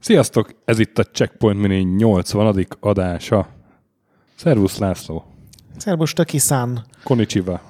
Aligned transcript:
Sziasztok! 0.00 0.54
Ez 0.64 0.78
itt 0.78 0.98
a 0.98 1.02
Checkpoint 1.04 1.60
Mini 1.60 1.80
80. 1.80 2.66
adása. 2.80 3.48
Szervusz 4.34 4.78
László! 4.78 5.24
Szervus 5.76 6.12
Töki-san! 6.12 6.84
Konnichiwa! 7.04 7.60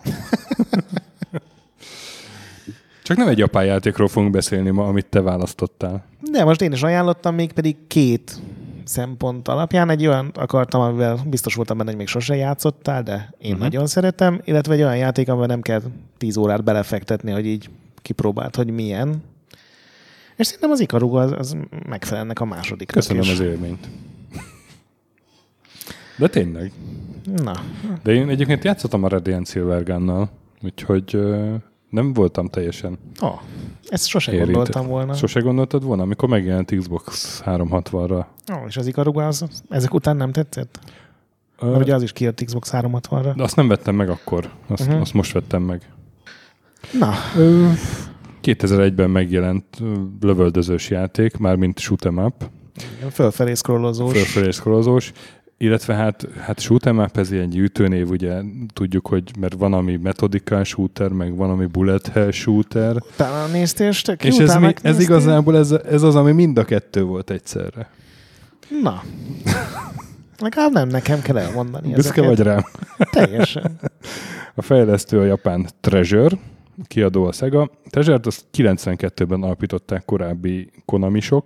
Csak 3.03 3.17
nem 3.17 3.29
egy 3.29 3.45
játékról 3.53 4.09
fogunk 4.09 4.33
beszélni 4.33 4.71
ma, 4.71 4.87
amit 4.87 5.07
te 5.07 5.21
választottál. 5.21 6.05
De 6.31 6.45
most 6.45 6.61
én 6.61 6.73
is 6.73 6.83
ajánlottam, 6.83 7.35
még 7.35 7.53
pedig 7.53 7.77
két 7.87 8.41
szempont 8.85 9.49
alapján. 9.49 9.91
Egy 9.91 10.07
olyan 10.07 10.31
akartam, 10.35 10.81
amivel 10.81 11.21
biztos 11.27 11.55
voltam 11.55 11.77
benne, 11.77 11.89
hogy 11.89 11.99
még 11.99 12.09
sose 12.09 12.37
játszottál, 12.37 13.03
de 13.03 13.35
én 13.39 13.51
uh-huh. 13.51 13.67
nagyon 13.69 13.87
szeretem, 13.87 14.41
illetve 14.45 14.75
egy 14.75 14.81
olyan 14.81 14.97
játék, 14.97 15.29
amivel 15.29 15.47
nem 15.47 15.61
kell 15.61 15.83
10 16.19 16.37
órát 16.37 16.65
belefektetni, 16.65 17.31
hogy 17.31 17.47
így 17.47 17.71
kipróbált, 17.97 18.57
hogy 18.57 18.71
milyen. 18.71 19.23
És 20.37 20.47
szerintem 20.47 20.71
az 20.71 20.81
Ikaruga 20.81 21.21
az, 21.21 21.33
az 21.33 21.57
megfelelnek 21.89 22.41
a 22.41 22.45
második. 22.45 22.91
Köszönöm 22.91 23.23
az 23.23 23.41
élményt. 23.41 23.89
De 26.19 26.29
tényleg. 26.29 26.73
Na. 27.25 27.53
De 28.03 28.13
én 28.13 28.29
egyébként 28.29 28.65
játszottam 28.65 29.05
a 29.05 29.09
Radiant 29.09 29.49
Silvergunnal, 29.49 30.31
úgyhogy 30.63 31.19
nem 31.93 32.13
voltam 32.13 32.49
teljesen 32.49 32.99
oh, 33.21 33.41
ezt 33.89 34.07
sose 34.07 34.33
érintett. 34.33 34.55
gondoltam 34.55 34.87
volna. 34.87 35.15
Sose 35.15 35.41
gondoltad 35.41 35.85
volna, 35.85 36.03
amikor 36.03 36.29
megjelent 36.29 36.75
Xbox 36.77 37.43
360-ra? 37.47 38.25
Oh, 38.53 38.65
és 38.67 38.77
az 38.77 38.87
Ikaruga 38.87 39.27
az, 39.27 39.63
ezek 39.69 39.95
után 39.95 40.17
nem 40.17 40.33
tetszett? 40.33 40.79
Uh, 41.61 41.71
Mert 41.71 41.83
ugye 41.83 41.95
az 41.95 42.03
is 42.03 42.13
kijött 42.13 42.45
Xbox 42.45 42.71
360-ra. 42.73 43.33
De 43.37 43.43
azt 43.43 43.57
nem 43.57 43.69
vettem 43.69 43.95
meg 43.95 44.09
akkor. 44.09 44.51
Azt, 44.67 44.83
uh-huh. 44.83 45.01
azt 45.01 45.13
most 45.13 45.33
vettem 45.33 45.63
meg. 45.63 45.83
Na. 46.99 47.13
Uh, 47.37 47.73
2001-ben 48.43 49.11
megjelent 49.11 49.65
lövöldözős 50.21 50.91
játék, 50.91 51.37
már 51.37 51.57
mint 51.57 51.81
shoot'em 51.81 52.25
up. 52.25 52.51
Fölfelé 53.11 53.55
scrollozós. 53.55 54.13
Fölfelé 54.13 54.51
scrollozós. 54.51 55.13
Illetve 55.63 55.95
hát, 55.95 56.29
hát 56.41 56.61
shoot'em 56.61 57.05
up 57.05 57.17
ez 57.17 57.31
egy 57.31 57.57
ütőnév, 57.57 58.11
ugye 58.11 58.41
tudjuk, 58.73 59.07
hogy 59.07 59.31
mert 59.39 59.55
van, 59.55 59.73
ami 59.73 59.97
metodical 59.97 60.65
shooter, 60.65 61.09
meg 61.09 61.37
van, 61.37 61.51
ami 61.51 61.67
bullet 61.67 62.07
hell 62.07 62.31
shooter. 62.31 62.97
Utána 63.13 63.47
néztél, 63.47 63.89
és, 63.89 64.05
és 64.23 64.37
ez, 64.37 64.55
mi, 64.55 64.75
ez 64.83 65.01
igazából 65.01 65.57
ez, 65.57 65.71
ez 65.71 66.03
az, 66.03 66.15
ami 66.15 66.33
mind 66.33 66.59
a 66.59 66.65
kettő 66.65 67.03
volt 67.03 67.31
egyszerre. 67.31 67.91
Na. 68.83 69.03
Legalább 70.39 70.73
nem 70.73 70.89
nekem 70.89 71.21
kell 71.21 71.39
elmondani. 71.39 71.93
Büszke 71.93 72.23
vagy 72.23 72.41
rám? 72.41 72.65
Teljesen. 73.13 73.79
A 74.55 74.63
fejlesztő 74.63 75.19
a 75.19 75.25
japán 75.25 75.67
Treasure, 75.81 76.37
kiadó 76.87 77.25
a 77.25 77.33
Sega. 77.33 77.71
Treasure-t 77.91 78.27
azt 78.27 78.45
92-ben 78.57 79.43
alapították 79.43 80.05
korábbi 80.05 80.71
Konamisok, 80.85 81.45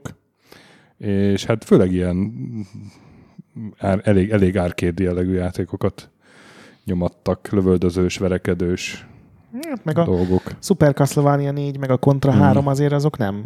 és 0.98 1.44
hát 1.44 1.64
főleg 1.64 1.92
ilyen 1.92 2.32
ár, 3.78 4.00
elég, 4.04 4.30
elég 4.30 4.58
árkéd 4.58 4.98
jellegű 4.98 5.34
játékokat 5.34 6.10
nyomattak, 6.84 7.48
lövöldözős, 7.48 8.18
verekedős 8.18 9.06
hát 9.62 9.84
meg 9.84 9.94
dolgok. 9.94 10.42
A 10.46 10.52
Super 10.60 10.94
Castlevania 10.94 11.52
4, 11.52 11.78
meg 11.78 11.90
a 11.90 11.96
Contra 11.96 12.32
hmm. 12.32 12.40
3 12.40 12.66
azért 12.66 12.92
azok 12.92 13.18
nem, 13.18 13.44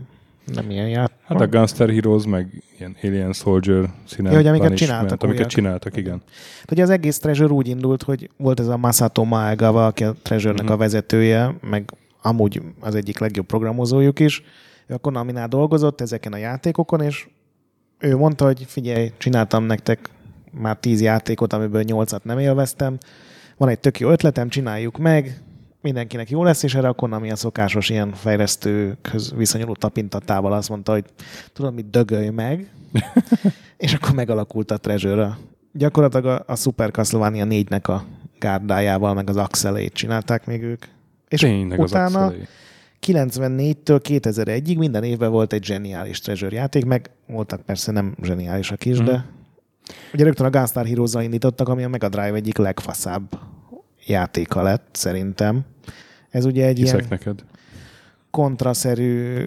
nem 0.55 0.70
ilyen 0.70 0.88
játék. 0.88 1.16
Hát 1.25 1.41
a 1.41 1.47
Gunster 1.47 1.91
Heroes, 1.91 2.27
meg 2.27 2.62
ilyen 2.78 2.97
Alien 3.03 3.33
Soldier 3.33 3.91
színen. 4.06 4.33
Ja, 4.33 4.38
hogy 4.38 4.47
amiket 4.47 4.75
csináltak. 4.75 5.22
Amiket 5.22 5.48
csináltak, 5.48 5.97
igen. 5.97 6.22
Ugye 6.70 6.83
az 6.83 6.91
egész 6.91 7.19
Treasure 7.19 7.53
úgy 7.53 7.69
indult, 7.69 8.03
hogy 8.03 8.31
volt 8.36 8.61
ez 8.61 8.66
a 8.66 8.77
Masato 8.77 9.25
Maegawa, 9.25 9.86
aki 9.86 10.05
a 10.05 10.14
Treasure-nek 10.22 10.62
hmm. 10.64 10.72
a 10.72 10.77
vezetője, 10.77 11.55
meg 11.61 11.92
amúgy 12.22 12.62
az 12.81 12.94
egyik 12.94 13.19
legjobb 13.19 13.47
programozójuk 13.47 14.19
is. 14.19 14.42
Ő 14.86 14.98
a 15.34 15.47
dolgozott 15.47 16.00
ezeken 16.00 16.32
a 16.32 16.37
játékokon, 16.37 17.00
és 17.00 17.28
ő 18.00 18.16
mondta, 18.16 18.44
hogy 18.44 18.65
figyelj, 18.69 19.12
csináltam 19.19 19.65
nektek 19.65 20.11
már 20.53 20.77
tíz 20.77 21.00
játékot, 21.00 21.53
amiből 21.53 21.83
nyolcat 21.83 22.25
nem 22.25 22.38
élveztem. 22.38 22.99
Van 23.56 23.69
egy 23.69 23.81
tök 23.81 24.00
jó 24.00 24.11
ötletem, 24.11 24.49
csináljuk 24.49 24.99
meg, 24.99 25.41
mindenkinek 25.81 26.31
jó 26.31 26.44
lesz, 26.44 26.62
és 26.62 26.75
erre 26.75 26.88
a 26.88 26.93
Konami 26.93 27.31
a 27.31 27.37
szokásos 27.37 27.88
ilyen 27.88 28.12
fejlesztőkhöz 28.12 29.33
viszonyuló 29.37 29.75
tapintatával 29.75 30.53
azt 30.53 30.69
mondta, 30.69 30.93
hogy 30.93 31.05
tudod 31.53 31.75
mit, 31.75 31.91
dögölj 31.91 32.28
meg, 32.28 32.71
és 33.77 33.94
akkor 33.94 34.15
megalakult 34.15 34.71
a 34.71 34.77
Treasure. 34.77 35.38
Gyakorlatilag 35.72 36.27
a, 36.27 36.43
a 36.47 36.56
Super 36.56 36.91
Castlevania 36.91 37.44
4-nek 37.49 37.82
a 37.82 38.05
gárdájával, 38.38 39.15
meg 39.15 39.28
az 39.28 39.37
axelét 39.37 39.93
csinálták 39.93 40.47
még 40.47 40.62
ők. 40.62 40.84
És 41.28 41.41
Tényleg 41.41 41.81
utána 41.81 42.25
az 42.25 42.32
94-től 43.06 44.00
2001-ig 44.09 44.78
minden 44.78 45.03
évben 45.03 45.31
volt 45.31 45.53
egy 45.53 45.65
zseniális 45.65 46.21
Treasure 46.21 46.56
játék, 46.56 46.84
meg 46.84 47.11
voltak 47.27 47.61
persze 47.61 47.93
nem 47.93 48.15
zseniálisak 48.22 48.84
is, 48.84 49.00
mm. 49.00 49.05
de 49.05 49.25
ugye 50.12 50.25
rögtön 50.25 50.47
a 50.47 50.50
Gunstar 50.50 50.87
heroes 50.87 51.12
indítottak, 51.15 51.69
ami 51.69 51.84
a 51.84 51.88
Mega 51.88 52.09
Drive 52.09 52.34
egyik 52.34 52.56
legfaszább 52.56 53.38
játéka 54.06 54.62
lett, 54.62 54.88
szerintem. 54.93 55.65
Ez 56.31 56.44
ugye 56.44 56.66
egy 56.66 56.78
Hiszek 56.78 56.97
ilyen 56.97 57.09
neked. 57.11 57.44
kontraszerű 58.31 59.44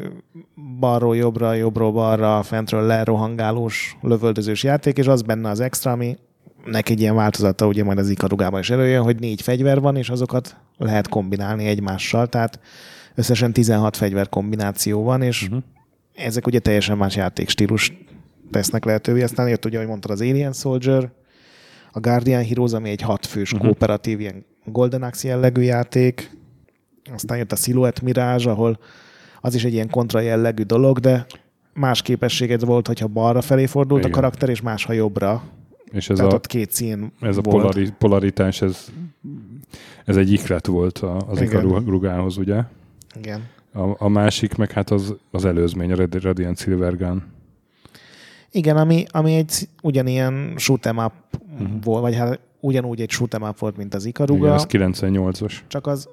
balról 0.80 1.16
jobbra, 1.16 1.54
jobbról 1.54 1.92
balra, 1.92 2.44
fentről 2.44 2.86
lerohangálós, 2.86 3.98
lövöldözős 4.02 4.64
játék, 4.64 4.98
és 4.98 5.08
az 5.08 5.22
benne 5.22 5.50
az 5.50 5.60
extra, 5.60 5.92
ami 5.92 6.18
neki 6.66 6.92
egy 6.92 7.00
ilyen 7.00 7.16
változata, 7.16 7.68
ugye 7.68 7.84
majd 7.84 7.98
az 7.98 8.10
ikarugában 8.10 8.60
is 8.60 8.70
előjön, 8.70 9.04
hogy 9.04 9.20
négy 9.20 9.42
fegyver 9.42 9.80
van, 9.80 9.96
és 9.96 10.10
azokat 10.10 10.56
lehet 10.78 11.08
kombinálni 11.08 11.66
egymással, 11.66 12.28
tehát 12.28 12.60
összesen 13.16 13.54
16 13.54 13.98
fegyver 13.98 14.30
kombináció 14.30 15.04
van, 15.04 15.22
és 15.22 15.44
uh-huh. 15.44 15.64
ezek 16.16 16.48
ugye 16.48 16.60
teljesen 16.60 16.98
más 16.98 17.16
játékstílus 17.16 17.94
tesznek 18.52 18.86
lehetővé. 18.86 19.24
Aztán 19.24 19.50
jött 19.50 19.66
ugye, 19.66 19.76
ahogy 19.78 19.90
mondtad, 19.90 20.12
az 20.12 20.22
Alien 20.22 20.54
Soldier, 20.54 21.12
a 21.92 22.00
Guardian 22.00 22.44
Heroes, 22.44 22.72
ami 22.72 22.90
egy 22.90 23.02
hatfős 23.02 23.52
uh-huh. 23.52 23.68
kooperatív, 23.68 24.20
ilyen 24.20 24.46
Golden 24.66 25.04
Axe 25.04 25.28
jellegű 25.28 25.62
játék, 25.62 26.38
aztán 27.14 27.38
jött 27.38 27.52
a 27.52 27.56
Silhouette 27.56 28.02
Mirage, 28.04 28.50
ahol 28.50 28.80
az 29.42 29.56
is 29.56 29.64
egy 29.64 29.74
ilyen 29.74 29.90
kontra 29.90 30.20
jellegű 30.20 30.64
dolog, 30.64 31.00
de 31.00 31.26
más 31.74 32.02
képességed 32.02 32.66
volt, 32.66 32.88
hogyha 32.88 33.08
balra 33.08 33.42
felé 33.42 33.66
fordult 33.66 34.00
Igen. 34.00 34.12
a 34.12 34.16
karakter, 34.16 34.50
és 34.50 34.62
más, 34.62 34.86
ha 34.86 34.94
jobbra. 34.94 35.44
És 35.92 36.10
ez 36.10 36.18
Tehát 36.18 36.32
a, 36.32 36.36
ott 36.36 36.48
két 36.48 36.72
szín 36.72 37.12
Ez 37.22 37.36
volt. 37.36 37.48
a 37.48 37.50
polari, 37.50 37.92
polaritás, 37.98 38.62
ez, 38.62 38.92
ez 40.06 40.18
egy 40.18 40.32
iklet 40.32 40.68
volt 40.68 40.98
az 41.28 41.42
ikarugához, 41.42 42.38
ugye? 42.38 42.64
Igen. 43.16 43.48
A, 43.74 44.04
a 44.04 44.08
másik 44.08 44.56
meg 44.56 44.72
hát 44.72 44.90
az, 44.90 45.16
az 45.32 45.46
előzmény, 45.46 45.92
a 45.92 46.08
Radiant 46.22 46.58
Silver 46.58 46.98
Gun. 46.98 47.24
Igen, 48.52 48.78
ami, 48.78 49.06
ami 49.12 49.36
egy 49.36 49.70
ugyanilyen 49.82 50.54
shoot'em 50.58 51.06
up 51.06 51.14
uh-huh. 51.54 51.84
volt, 51.84 52.02
vagy 52.02 52.16
hát 52.16 52.40
ugyanúgy 52.60 53.02
egy 53.02 53.12
shoot'em 53.18 53.50
up 53.50 53.58
volt, 53.58 53.78
mint 53.78 53.94
az 53.94 54.06
Ikaruga. 54.06 54.46
Igen, 54.46 54.52
az 54.52 54.66
98-os. 54.70 55.54
Csak 55.68 55.88
az 55.88 56.10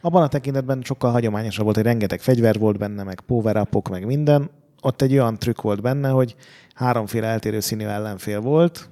abban 0.00 0.22
a 0.22 0.28
tekintetben 0.28 0.82
sokkal 0.82 1.10
hagyományosabb 1.10 1.64
volt, 1.64 1.76
hogy 1.76 1.84
rengeteg 1.84 2.20
fegyver 2.20 2.58
volt 2.58 2.78
benne, 2.78 3.02
meg 3.02 3.20
power 3.20 3.68
meg 3.90 4.06
minden. 4.06 4.50
Ott 4.80 5.02
egy 5.02 5.12
olyan 5.12 5.38
trükk 5.38 5.60
volt 5.60 5.82
benne, 5.82 6.08
hogy 6.08 6.34
háromféle 6.74 7.26
eltérő 7.26 7.60
színű 7.60 7.84
ellenfél 7.84 8.40
volt, 8.40 8.88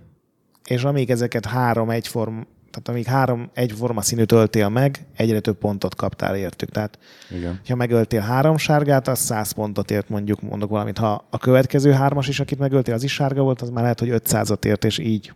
és 0.65 0.85
amíg 0.85 1.11
ezeket 1.11 1.47
három 1.47 1.91
egyform, 1.91 2.39
tehát 2.71 2.89
amíg 2.89 3.05
három 3.05 3.51
egyforma 3.55 4.03
színű 4.03 4.25
töltél 4.25 4.69
meg, 4.69 5.07
egyre 5.17 5.41
több 5.41 5.59
pontot 5.59 5.95
kaptál 5.95 6.37
értük. 6.37 6.71
Tehát, 6.71 6.99
Igen. 7.37 7.61
ha 7.69 7.75
megöltél 7.75 8.21
három 8.21 8.57
sárgát, 8.57 9.09
az 9.09 9.19
100 9.19 9.51
pontot 9.51 9.91
ért, 9.91 10.09
mondjuk 10.09 10.41
mondok 10.41 10.71
valamit. 10.71 10.99
Ha 10.99 11.27
a 11.31 11.39
következő 11.39 11.91
hármas 11.91 12.29
is, 12.29 12.41
akit 12.41 12.59
megöltél, 12.59 12.95
az 12.95 13.03
is 13.03 13.13
sárga 13.13 13.43
volt, 13.43 13.63
az 13.63 13.71
már 13.71 13.83
lehet, 13.83 14.01
hogy 14.01 14.13
500-at 14.13 14.65
ért, 14.65 14.85
és 14.85 14.99
így 14.99 15.33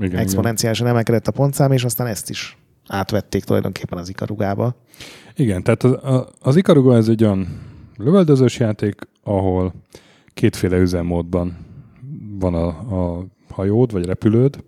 igen, 0.00 0.18
exponenciálisan 0.18 0.86
igen. 0.86 0.96
emelkedett 0.96 1.26
a 1.26 1.32
pontszám, 1.32 1.72
és 1.72 1.84
aztán 1.84 2.06
ezt 2.06 2.30
is 2.30 2.56
átvették 2.88 3.44
tulajdonképpen 3.44 3.98
az 3.98 4.08
ikarugába. 4.08 4.76
Igen, 5.36 5.62
tehát 5.62 5.82
az, 5.82 6.24
az 6.40 6.56
ikaruga 6.56 6.96
ez 6.96 7.08
egy 7.08 7.24
olyan 7.24 7.60
lövöldözős 7.96 8.58
játék, 8.58 9.08
ahol 9.22 9.74
kétféle 10.34 10.76
üzemmódban 10.76 11.56
van 12.38 12.54
a, 12.54 12.66
a 12.66 13.26
hajód, 13.50 13.92
vagy 13.92 14.04
repülőd, 14.04 14.58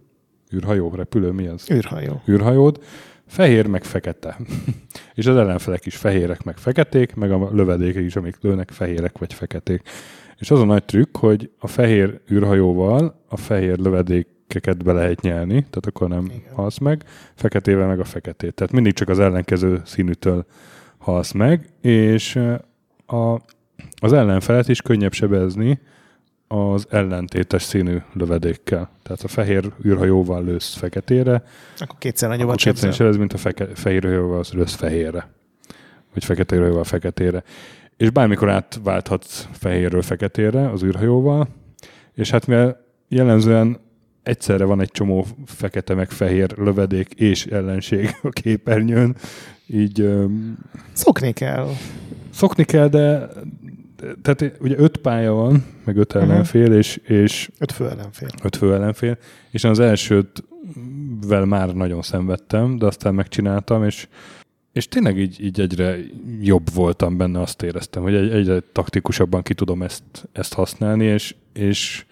űrhajó, 0.54 0.94
repülő, 0.94 1.30
mi 1.30 1.46
az? 1.46 1.70
Űrhajó. 1.70 2.22
Űrhajód, 2.28 2.78
fehér 3.26 3.66
meg 3.66 3.84
fekete. 3.84 4.36
és 5.14 5.26
az 5.26 5.36
ellenfelek 5.36 5.86
is 5.86 5.96
fehérek 5.96 6.42
meg 6.42 6.56
feketék, 6.56 7.14
meg 7.14 7.32
a 7.32 7.48
lövedékek 7.52 8.04
is, 8.04 8.16
amik 8.16 8.36
lőnek, 8.40 8.70
fehérek 8.70 9.18
vagy 9.18 9.32
feketék. 9.32 9.82
És 10.36 10.50
az 10.50 10.60
a 10.60 10.64
nagy 10.64 10.84
trükk, 10.84 11.16
hogy 11.16 11.50
a 11.58 11.66
fehér 11.66 12.20
űrhajóval 12.32 13.24
a 13.28 13.36
fehér 13.36 13.78
lövedékeket 13.78 14.84
be 14.84 14.92
lehet 14.92 15.20
nyelni, 15.20 15.54
tehát 15.54 15.86
akkor 15.86 16.08
nem 16.08 16.24
Igen. 16.24 16.54
halsz 16.54 16.78
meg, 16.78 17.04
feketével 17.34 17.86
meg 17.86 18.00
a 18.00 18.04
feketét. 18.04 18.54
Tehát 18.54 18.72
mindig 18.72 18.92
csak 18.92 19.08
az 19.08 19.18
ellenkező 19.18 19.80
színűtől 19.84 20.46
halsz 20.98 21.32
meg, 21.32 21.68
és 21.80 22.36
a, 23.06 23.40
az 24.00 24.12
ellenfelet 24.12 24.68
is 24.68 24.82
könnyebb 24.82 25.12
sebezni, 25.12 25.80
az 26.48 26.86
ellentétes 26.90 27.62
színű 27.62 27.96
lövedékkel. 28.12 28.90
Tehát 29.02 29.22
a 29.22 29.28
fehér 29.28 29.72
űrhajóval 29.86 30.44
lősz 30.44 30.74
feketére, 30.74 31.42
Akkor 31.78 31.98
kétszer 31.98 32.28
akkor 32.28 32.38
nagyobbat 32.38 32.62
kétszer 32.62 32.90
is 32.90 33.00
ez, 33.00 33.16
mint 33.16 33.32
a 33.32 33.36
feke, 33.36 33.66
fehér 33.74 34.02
hajóval 34.02 34.44
lősz 34.52 34.74
fehérre. 34.74 35.28
Vagy 36.14 36.24
fekete 36.24 36.56
hajóval 36.56 36.84
feketére. 36.84 37.42
És 37.96 38.10
bármikor 38.10 38.50
átválthatsz 38.50 39.48
fehérről 39.52 40.02
feketére 40.02 40.70
az 40.70 40.82
űrhajóval, 40.82 41.48
és 42.14 42.30
hát 42.30 42.46
mivel 42.46 42.84
jellemzően 43.08 43.78
egyszerre 44.22 44.64
van 44.64 44.80
egy 44.80 44.90
csomó 44.90 45.26
fekete 45.46 45.94
meg 45.94 46.10
fehér 46.10 46.54
lövedék 46.56 47.14
és 47.14 47.46
ellenség 47.46 48.10
a 48.22 48.28
képernyőn, 48.28 49.16
így 49.66 50.10
Szokni 50.92 51.32
kell. 51.32 51.68
szokni 52.30 52.64
kell, 52.64 52.88
de- 52.88 53.28
tehát 54.22 54.52
ugye 54.60 54.78
öt 54.78 54.96
pálya 54.96 55.32
van, 55.32 55.64
meg 55.84 55.96
öt 55.96 56.14
Mhm. 56.14 56.22
ellenfél, 56.22 56.72
és, 56.72 56.96
és 56.96 57.50
Öt 57.58 57.72
fő 57.72 57.88
ellenfél. 57.88 58.28
öt 58.42 58.56
fő 58.56 58.74
ellenfél, 58.74 59.18
és 59.50 59.64
az 59.64 59.78
elsőtvel 59.80 61.44
már 61.44 61.74
nagyon 61.74 62.02
szenvedtem, 62.02 62.78
de 62.78 62.86
aztán 62.86 63.14
megcsináltam, 63.14 63.84
és, 63.84 64.08
és 64.72 64.88
tényleg 64.88 65.18
így, 65.18 65.44
így 65.44 65.60
egyre 65.60 65.96
jobb 66.40 66.74
voltam 66.74 67.16
benne, 67.16 67.40
azt 67.40 67.62
éreztem, 67.62 68.02
hogy 68.02 68.14
egy, 68.14 68.30
egyre 68.30 68.60
taktikusabban 68.72 69.42
ki 69.42 69.54
tudom 69.54 69.82
ezt, 69.82 70.02
ezt 70.32 70.54
használni, 70.54 71.04
és, 71.04 71.34
és, 71.52 72.04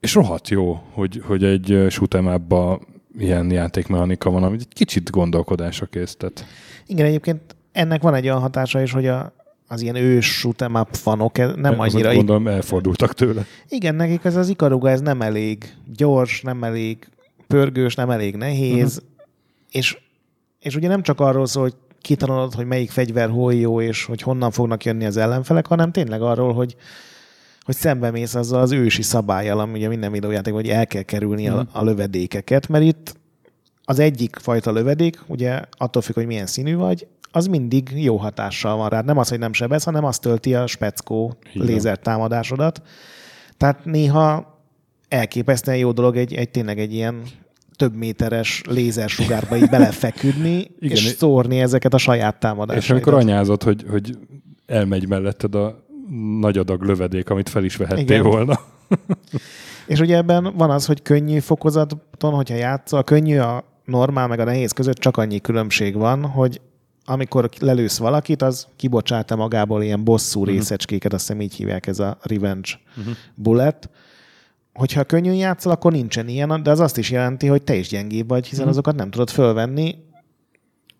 és 0.00 0.14
rohadt 0.14 0.48
jó, 0.48 0.82
hogy, 0.92 1.22
hogy 1.24 1.44
egy 1.44 1.66
shoot'em 1.88 2.78
ilyen 3.18 3.50
játékmechanika 3.50 4.30
van, 4.30 4.42
ami 4.42 4.56
egy 4.56 4.68
kicsit 4.68 5.10
gondolkodásra 5.10 5.86
kész. 5.86 6.16
Tehát 6.16 6.44
Igen, 6.86 7.06
egyébként 7.06 7.56
ennek 7.72 8.02
van 8.02 8.14
egy 8.14 8.24
olyan 8.24 8.40
hatása 8.40 8.82
is, 8.82 8.92
hogy 8.92 9.06
a, 9.06 9.32
az 9.72 9.80
ilyen 9.80 9.94
ős 9.94 10.42
shoot'em 10.42 10.80
up 10.80 10.96
fanok 10.96 11.56
nem 11.56 11.80
azt 11.80 11.94
annyira... 11.94 12.14
Gondolom 12.14 12.46
elfordultak 12.46 13.14
tőle. 13.14 13.46
Igen, 13.68 13.94
nekik 13.94 14.24
ez 14.24 14.36
az 14.36 14.48
Ikaruga, 14.48 14.90
ez 14.90 15.00
nem 15.00 15.22
elég 15.22 15.74
gyors, 15.96 16.42
nem 16.42 16.64
elég 16.64 17.08
pörgős, 17.46 17.94
nem 17.94 18.10
elég 18.10 18.36
nehéz, 18.36 18.96
uh-huh. 18.96 19.10
és, 19.70 19.98
és 20.60 20.76
ugye 20.76 20.88
nem 20.88 21.02
csak 21.02 21.20
arról 21.20 21.46
szól, 21.46 21.62
hogy 21.62 21.74
kitanulod, 22.00 22.54
hogy 22.54 22.66
melyik 22.66 22.90
fegyver 22.90 23.28
hol 23.28 23.54
jó, 23.54 23.80
és 23.80 24.04
hogy 24.04 24.22
honnan 24.22 24.50
fognak 24.50 24.84
jönni 24.84 25.04
az 25.04 25.16
ellenfelek, 25.16 25.66
hanem 25.66 25.92
tényleg 25.92 26.22
arról, 26.22 26.52
hogy 26.52 26.76
hogy 27.60 27.74
szembemész 27.76 28.34
azzal 28.34 28.60
az 28.60 28.72
ősi 28.72 29.02
szabályjal, 29.02 29.60
ami 29.60 29.78
ugye 29.78 29.88
minden 29.88 30.12
videójáték, 30.12 30.52
hogy 30.52 30.68
el 30.68 30.86
kell 30.86 31.02
kerülni 31.02 31.48
a, 31.48 31.66
a 31.72 31.82
lövedékeket, 31.82 32.68
mert 32.68 32.84
itt 32.84 33.14
az 33.84 33.98
egyik 33.98 34.36
fajta 34.36 34.72
lövedék, 34.72 35.20
ugye 35.26 35.60
attól 35.70 36.02
függ, 36.02 36.14
hogy 36.14 36.26
milyen 36.26 36.46
színű 36.46 36.76
vagy, 36.76 37.06
az 37.32 37.46
mindig 37.46 37.90
jó 37.94 38.16
hatással 38.16 38.76
van 38.76 38.88
rád. 38.88 39.04
Nem 39.04 39.18
az, 39.18 39.28
hogy 39.28 39.38
nem 39.38 39.52
sebez, 39.52 39.84
hanem 39.84 40.04
azt 40.04 40.20
tölti 40.20 40.54
a 40.54 40.66
speckó 40.66 41.36
van. 41.54 41.66
lézertámadásodat. 41.66 42.82
Tehát 43.56 43.84
néha 43.84 44.58
elképesztően 45.08 45.76
jó 45.76 45.92
dolog 45.92 46.16
egy, 46.16 46.34
egy 46.34 46.50
tényleg 46.50 46.78
egy 46.78 46.94
ilyen 46.94 47.22
több 47.76 47.94
méteres 47.94 48.62
lézersugárba 48.68 49.56
így 49.56 49.68
belefeküdni, 49.68 50.56
Igen, 50.78 50.96
és 50.96 51.00
szórni 51.00 51.60
ezeket 51.60 51.94
a 51.94 51.98
saját 51.98 52.40
támadásaidat. 52.40 52.84
És 52.84 52.90
amikor 52.90 53.14
anyázott, 53.14 53.62
hogy, 53.62 53.84
hogy 53.90 54.18
elmegy 54.66 55.08
melletted 55.08 55.54
a 55.54 55.84
nagy 56.40 56.58
adag 56.58 56.82
lövedék, 56.82 57.30
amit 57.30 57.48
fel 57.48 57.64
is 57.64 57.76
vehettél 57.76 58.04
Igen. 58.04 58.22
volna. 58.22 58.60
És 59.86 60.00
ugye 60.00 60.16
ebben 60.16 60.52
van 60.56 60.70
az, 60.70 60.86
hogy 60.86 61.02
könnyű 61.02 61.38
fokozaton, 61.38 62.32
hogyha 62.32 62.54
játszol, 62.54 62.98
a 62.98 63.02
könnyű, 63.02 63.38
a 63.38 63.64
normál 63.84 64.26
meg 64.26 64.40
a 64.40 64.44
nehéz 64.44 64.72
között 64.72 64.96
csak 64.96 65.16
annyi 65.16 65.40
különbség 65.40 65.94
van, 65.94 66.24
hogy 66.24 66.60
amikor 67.04 67.50
lelősz 67.58 67.98
valakit, 67.98 68.42
az 68.42 68.66
kibocsát 68.76 69.36
magából 69.36 69.82
ilyen 69.82 70.04
bosszú 70.04 70.40
uh-huh. 70.40 70.54
részecskéket, 70.54 71.12
azt 71.12 71.26
hiszem 71.26 71.40
így 71.40 71.54
hívják 71.54 71.86
ez 71.86 71.98
a 71.98 72.18
revenge 72.22 72.68
uh-huh. 72.96 73.14
bullet. 73.34 73.90
Hogyha 74.74 75.04
könnyűn 75.04 75.34
játszol, 75.34 75.72
akkor 75.72 75.92
nincsen 75.92 76.28
ilyen, 76.28 76.62
de 76.62 76.70
az 76.70 76.80
azt 76.80 76.98
is 76.98 77.10
jelenti, 77.10 77.46
hogy 77.46 77.62
te 77.62 77.74
is 77.74 77.88
gyengébb 77.88 78.28
vagy, 78.28 78.44
hiszen 78.44 78.58
uh-huh. 78.58 78.70
azokat 78.70 78.94
nem 78.96 79.10
tudod 79.10 79.30
fölvenni. 79.30 79.96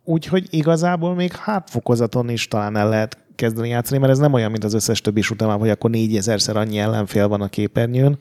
Úgyhogy 0.05 0.47
igazából 0.50 1.14
még 1.14 1.32
hátfokozaton 1.32 2.29
is 2.29 2.49
talán 2.49 2.76
el 2.76 2.88
lehet 2.88 3.19
kezdeni 3.35 3.69
játszani, 3.69 4.00
mert 4.00 4.12
ez 4.12 4.19
nem 4.19 4.32
olyan, 4.32 4.50
mint 4.50 4.64
az 4.64 4.75
összes 4.75 5.00
többi 5.00 5.23
után, 5.31 5.58
hogy 5.58 5.70
akkor 5.70 5.91
négyezerszer 5.91 6.56
annyi 6.56 6.79
ellenfél 6.79 7.29
van 7.29 7.41
a 7.41 7.49
képernyőn, 7.49 8.19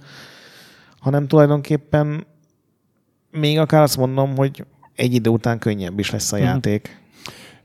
hanem 1.00 1.28
tulajdonképpen 1.28 2.26
még 3.32 3.60
akár 3.60 3.82
azt 3.82 3.98
mondom, 3.98 4.36
hogy 4.36 4.66
egy 4.96 5.14
idő 5.14 5.30
után 5.30 5.60
könnyebb 5.60 6.00
is 6.00 6.12
lesz 6.12 6.32
a 6.32 6.36
Mhm. 6.36 6.46
játék. 6.46 7.02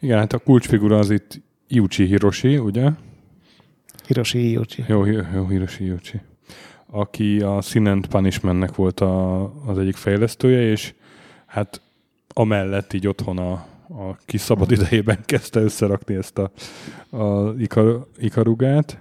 Igen, 0.04 0.18
hát 0.18 0.32
a 0.32 0.38
kulcsfigura 0.38 0.98
az 0.98 1.10
itt 1.10 1.40
Yuchi 1.68 2.04
Hiroshi, 2.04 2.58
ugye? 2.58 2.90
Hiroshi 4.06 4.50
Yuchi. 4.50 4.84
Jó, 4.88 5.04
jó, 5.04 5.20
jó 5.34 5.46
Hiroshi 5.46 5.84
Yuchi. 5.84 6.20
Aki 6.86 7.40
a 7.40 7.60
Sin 7.60 7.86
and 7.86 8.06
Punishmentnek 8.06 8.74
volt 8.74 9.00
a, 9.00 9.42
az 9.66 9.78
egyik 9.78 9.96
fejlesztője, 9.96 10.60
és 10.60 10.94
hát 11.46 11.80
amellett 12.28 12.92
így 12.92 13.06
otthon 13.06 13.38
a, 13.38 13.52
a 13.88 14.16
kis 14.24 14.40
szabad 14.40 14.70
idejében 14.70 15.18
kezdte 15.26 15.60
összerakni 15.60 16.14
ezt 16.14 16.38
a, 16.38 16.50
a 17.16 17.54
Ikar, 17.58 18.06
Ikarugát, 18.18 18.98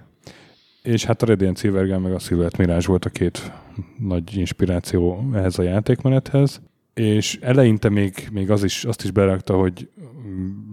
és 0.82 1.04
hát 1.04 1.22
a 1.22 1.26
Radiant 1.26 1.58
Silvergun 1.58 2.00
meg 2.00 2.12
a 2.12 2.18
Silhouette 2.18 2.56
Mirage 2.58 2.86
volt 2.86 3.04
a 3.04 3.10
két 3.10 3.52
nagy 3.98 4.36
inspiráció 4.36 5.30
ehhez 5.34 5.58
a 5.58 5.62
játékmenethez, 5.62 6.60
és 6.94 7.38
eleinte 7.40 7.88
még, 7.88 8.28
még 8.32 8.50
az 8.50 8.64
is, 8.64 8.84
azt 8.84 9.04
is 9.04 9.10
berakta, 9.10 9.54
hogy 9.56 9.88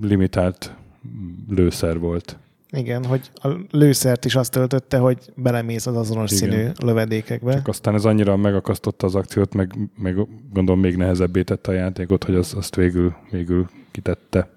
limitált 0.01 0.75
lőszer 1.49 1.99
volt. 1.99 2.37
Igen, 2.73 3.05
hogy 3.05 3.31
a 3.33 3.47
lőszert 3.71 4.25
is 4.25 4.35
azt 4.35 4.51
töltötte, 4.51 4.97
hogy 4.97 5.17
belemész 5.35 5.85
az 5.85 5.95
azonos 5.95 6.31
Igen. 6.31 6.49
színű 6.51 6.69
lövedékekbe. 6.79 7.53
Csak 7.53 7.67
aztán 7.67 7.93
ez 7.95 8.05
annyira 8.05 8.35
megakasztotta 8.37 9.05
az 9.07 9.15
akciót, 9.15 9.53
meg, 9.53 9.75
meg 9.97 10.15
gondolom 10.53 10.79
még 10.79 10.95
nehezebbé 10.95 11.43
tette 11.43 11.71
a 11.71 11.73
játékot, 11.73 12.23
hogy 12.23 12.35
az, 12.35 12.53
azt 12.53 12.75
végül, 12.75 13.15
végül 13.31 13.69
kitette. 13.91 14.49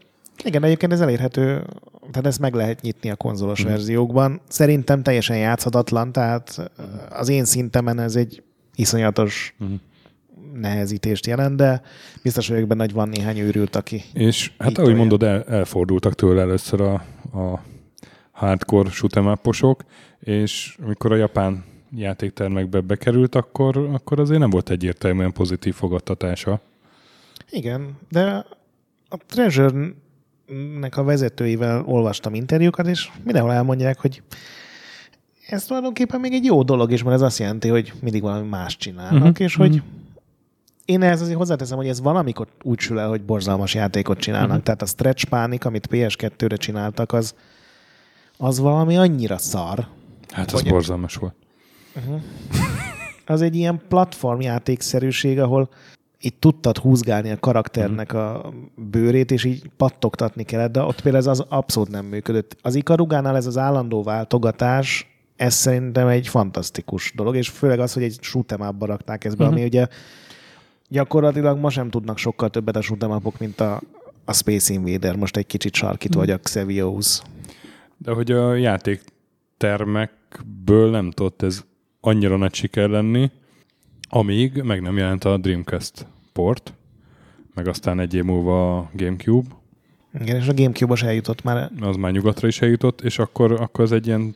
Igen, 0.45 0.63
egyébként 0.65 0.93
ez 0.93 1.01
elérhető, 1.01 1.65
tehát 2.11 2.27
ezt 2.27 2.41
meg 2.41 2.55
lehet 2.55 2.81
nyitni 2.81 3.11
a 3.11 3.17
konzolos 3.17 3.61
Mhm. 3.63 3.69
verziókban. 3.71 4.41
Szerintem 4.49 5.03
teljesen 5.03 5.37
játszhatatlan, 5.37 6.13
tehát 6.13 6.71
az 7.11 7.29
én 7.29 7.45
szintemen 7.45 7.99
ez 7.99 8.17
egy 8.17 8.43
iszonyatos 8.75 9.55
Mhm. 9.59 9.73
Nehezítést 10.55 11.27
jelent, 11.27 11.57
de 11.57 11.83
biztos 12.23 12.49
vagyok 12.49 12.69
benne, 12.69 12.83
hogy 12.83 12.93
van 12.93 13.09
néhány 13.09 13.39
őrült, 13.39 13.77
aki 13.77 14.03
És 14.13 14.49
hát 14.59 14.61
ahogy 14.61 14.75
tolja. 14.75 14.97
mondod, 14.97 15.23
el, 15.23 15.43
elfordultak 15.43 16.15
tőle 16.15 16.41
először 16.41 16.81
a, 16.81 16.93
a 17.39 17.63
hardcore 18.31 18.91
shoot'em 18.93 19.33
up-osok, 19.33 19.85
és 20.21 20.77
amikor 20.85 21.13
a 21.13 21.17
japán 21.17 21.65
játéktermekbe 21.97 22.81
bekerült, 22.81 23.35
akkor, 23.35 23.77
akkor 23.77 24.21
azért 24.21 24.41
nem 24.41 24.51
volt 24.51 24.71
egyértelműen 24.71 25.33
pozitív 25.33 25.75
fogadtatása. 25.75 26.61
Igen, 27.51 27.99
de 28.11 28.47
a 29.09 29.17
Treasure-nek 29.27 30.97
a 30.97 31.03
vezetőivel 31.03 31.83
olvastam 31.87 32.35
interjúkat, 32.35 32.87
és 32.87 33.11
mindenhol 33.25 33.53
elmondják, 33.53 34.01
hogy 34.01 34.23
ez 35.49 35.65
tulajdonképpen 35.65 36.21
még 36.21 36.33
egy 36.33 36.45
jó 36.45 36.63
dolog 36.63 36.93
is, 36.93 37.03
mert 37.03 37.15
ez 37.15 37.21
azt 37.23 37.39
jelenti, 37.39 37.69
hogy 37.69 37.93
mindig 38.03 38.23
valami 38.23 38.49
más 38.49 38.77
csinálnak, 38.77 39.13
Mhm, 39.13 39.29
uh-huh. 39.29 39.47
és 39.47 39.55
hogy 39.55 39.71
mhm. 39.71 39.85
Én 40.85 41.03
ehhez 41.03 41.21
azért 41.21 41.39
hozzáteszem, 41.39 41.77
hogy 41.77 41.89
ez 41.89 42.01
valamikor 42.01 42.47
úgy 42.63 42.79
sül 42.79 42.99
el, 42.99 43.09
hogy 43.09 43.23
borzalmas 43.23 43.75
játékot 43.75 44.19
csinálnak. 44.19 44.49
Mhm. 44.49 44.57
Uh-huh. 44.57 44.67
Tehát 44.67 44.83
a 44.83 44.87
Stretch 44.87 45.25
Panic, 45.25 45.65
amit 45.65 45.89
PS2-re 45.91 46.57
csináltak, 46.57 47.13
az, 47.13 47.35
az 48.37 48.59
valami 48.59 48.97
annyira 48.97 49.39
szar. 49.39 49.87
Hát 50.31 50.53
az 50.53 50.63
borzalmas 50.63 51.15
volt. 51.15 51.35
Az 53.27 53.43
egy 53.43 53.57
ilyen 53.57 53.83
platformjátékszerűség, 53.89 55.41
ahol 55.41 55.69
itt 56.21 56.41
tudtad 56.41 56.79
húzgálni 56.79 57.31
a 57.31 57.39
karakternek 57.39 58.13
a 58.13 58.53
bőrét, 58.75 59.31
és 59.31 59.45
így 59.45 59.71
pattogtatni 59.77 60.43
kellett, 60.43 60.73
de 60.73 60.83
ott 60.83 61.03
például 61.03 61.17
ez 61.25 61.27
az 61.27 61.45
abszolút 61.49 61.91
nem 61.91 62.05
működött. 62.05 62.57
Az 62.63 62.75
Ikarugánál 62.75 63.37
ez 63.37 63.47
az 63.47 63.59
állandó 63.59 64.03
váltogatás, 64.03 65.15
ez 65.37 65.55
szerintem 65.55 66.09
egy 66.09 66.29
fantasztikus 66.29 67.13
dolog, 67.17 67.37
és 67.37 67.49
főleg 67.49 67.81
az, 67.81 67.93
hogy 67.93 68.03
egy 68.03 68.19
shoot'em 68.23 68.75
rakták 68.81 69.25
ezt 69.25 69.37
be, 69.37 69.45
ami 69.45 69.65
ugye 69.65 69.87
gyakorlatilag 70.89 71.59
ma 71.59 71.71
sem 71.71 71.91
tudnak 71.91 72.19
sokkal 72.19 72.51
többet 72.51 72.77
a 72.77 72.81
shoot'em 72.81 73.39
mint 73.39 73.61
a, 73.61 73.81
a 74.25 74.33
Space 74.33 74.73
Invader. 74.73 75.17
Most 75.17 75.37
egy 75.37 75.47
kicsit 75.47 75.75
sarkítva 75.75 76.21
vagy 76.21 76.31
a 76.31 76.39
Xevious. 76.39 77.23
De 77.97 78.13
hogy 78.13 78.31
a 78.31 78.55
játéktermekből 78.55 80.91
nem 80.91 81.11
tudott 81.11 81.43
ez 81.43 81.65
annyira 82.01 82.37
nagy 82.37 82.55
siker 82.55 82.89
lenni, 82.89 83.31
amíg 84.09 84.63
meg 84.63 84.83
nem 84.83 84.97
jelent 84.97 85.25
a 85.25 85.37
Dreamcast 85.37 86.07
port, 86.33 86.73
meg 87.55 87.69
aztán 87.69 88.01
egy 88.01 88.15
év 88.15 88.25
múlva 88.25 88.79
a 88.79 88.91
Gamecube, 88.93 89.49
Igen, 90.21 90.37
és 90.37 90.49
a 90.49 90.55
Gamecube-os 90.55 91.03
eljutott 91.03 91.43
már 91.43 91.71
az 91.81 91.97
már 91.97 92.13
nyugatra 92.13 92.49
is 92.49 92.61
eljutott, 92.61 93.01
és 93.01 93.19
akkor, 93.19 93.53
akkor 93.53 93.85
ez 93.85 93.93
egy 93.93 94.07
ilyen, 94.07 94.35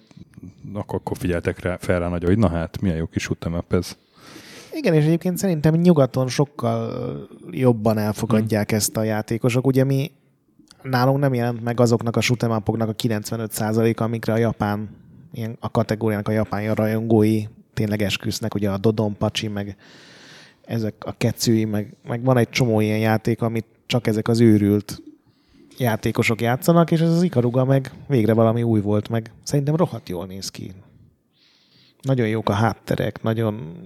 akkor, 0.73 0.99
akkor 0.99 1.17
figyeltek 1.17 1.61
rá, 1.61 1.77
fel 1.77 2.01
rá 2.01 2.09
nagyon, 2.09 2.31
hogy 2.31 2.39
na 2.39 2.49
hát, 2.49 2.81
milyen 2.81 2.97
jó 2.97 3.07
kis 3.07 3.31
up 3.31 3.73
ez. 3.73 3.97
Igen, 4.79 4.95
és 4.95 5.05
egyébként 5.05 5.39
szerintem 5.39 5.75
nyugaton 5.75 6.29
sokkal 6.29 7.29
jobban 7.51 7.99
elfogadják 7.99 8.73
ezt 8.73 8.97
a 8.97 9.03
játékosok. 9.03 9.67
Ugye 9.67 9.85
mi 9.85 10.11
nálunk 10.83 11.19
nem 11.19 11.35
jelent 11.35 11.63
meg 11.63 11.81
azoknak 11.81 12.17
a 12.17 12.21
shoot'em 12.21 12.57
upoknak 12.57 12.89
a 12.89 12.95
95%-a, 12.95 14.03
amikre 14.03 14.33
a 14.33 14.37
japán, 14.37 14.89
ilyen 15.33 15.57
a 15.61 15.71
kategóriának 15.71 16.29
a 16.29 16.33
japán 16.33 16.75
rajongói 16.75 17.45
tényleg 17.75 18.03
esküsznek, 18.03 18.55
ugye 18.55 18.71
a 18.71 18.79
Dodon 18.79 19.17
Pacsi, 19.17 19.49
meg 19.49 19.77
ezek 20.65 20.95
a 20.99 21.15
kecői, 21.17 21.65
meg, 21.65 21.97
meg 22.09 22.25
van 22.25 22.37
egy 22.37 22.49
csomó 22.49 22.81
ilyen 22.81 22.99
játék, 22.99 23.43
amit 23.43 23.67
csak 23.87 24.07
ezek 24.07 24.29
az 24.29 24.41
őrült 24.41 25.03
játékosok 25.79 26.41
játszanak, 26.41 26.91
és 26.91 27.01
ez 27.01 27.11
az 27.11 27.23
Ikaruga 27.23 27.65
meg 27.65 27.93
végre 28.07 28.33
valami 28.33 28.63
új 28.63 28.81
volt, 28.81 29.09
meg 29.09 29.33
szerintem 29.43 29.77
rohadt 29.77 30.09
jól 30.09 30.27
néz 30.27 30.49
ki. 30.49 30.73
Nagyon 32.03 32.29
jók 32.29 32.49
a 32.49 32.53
hátterek, 32.53 33.23
nagyon 33.23 33.77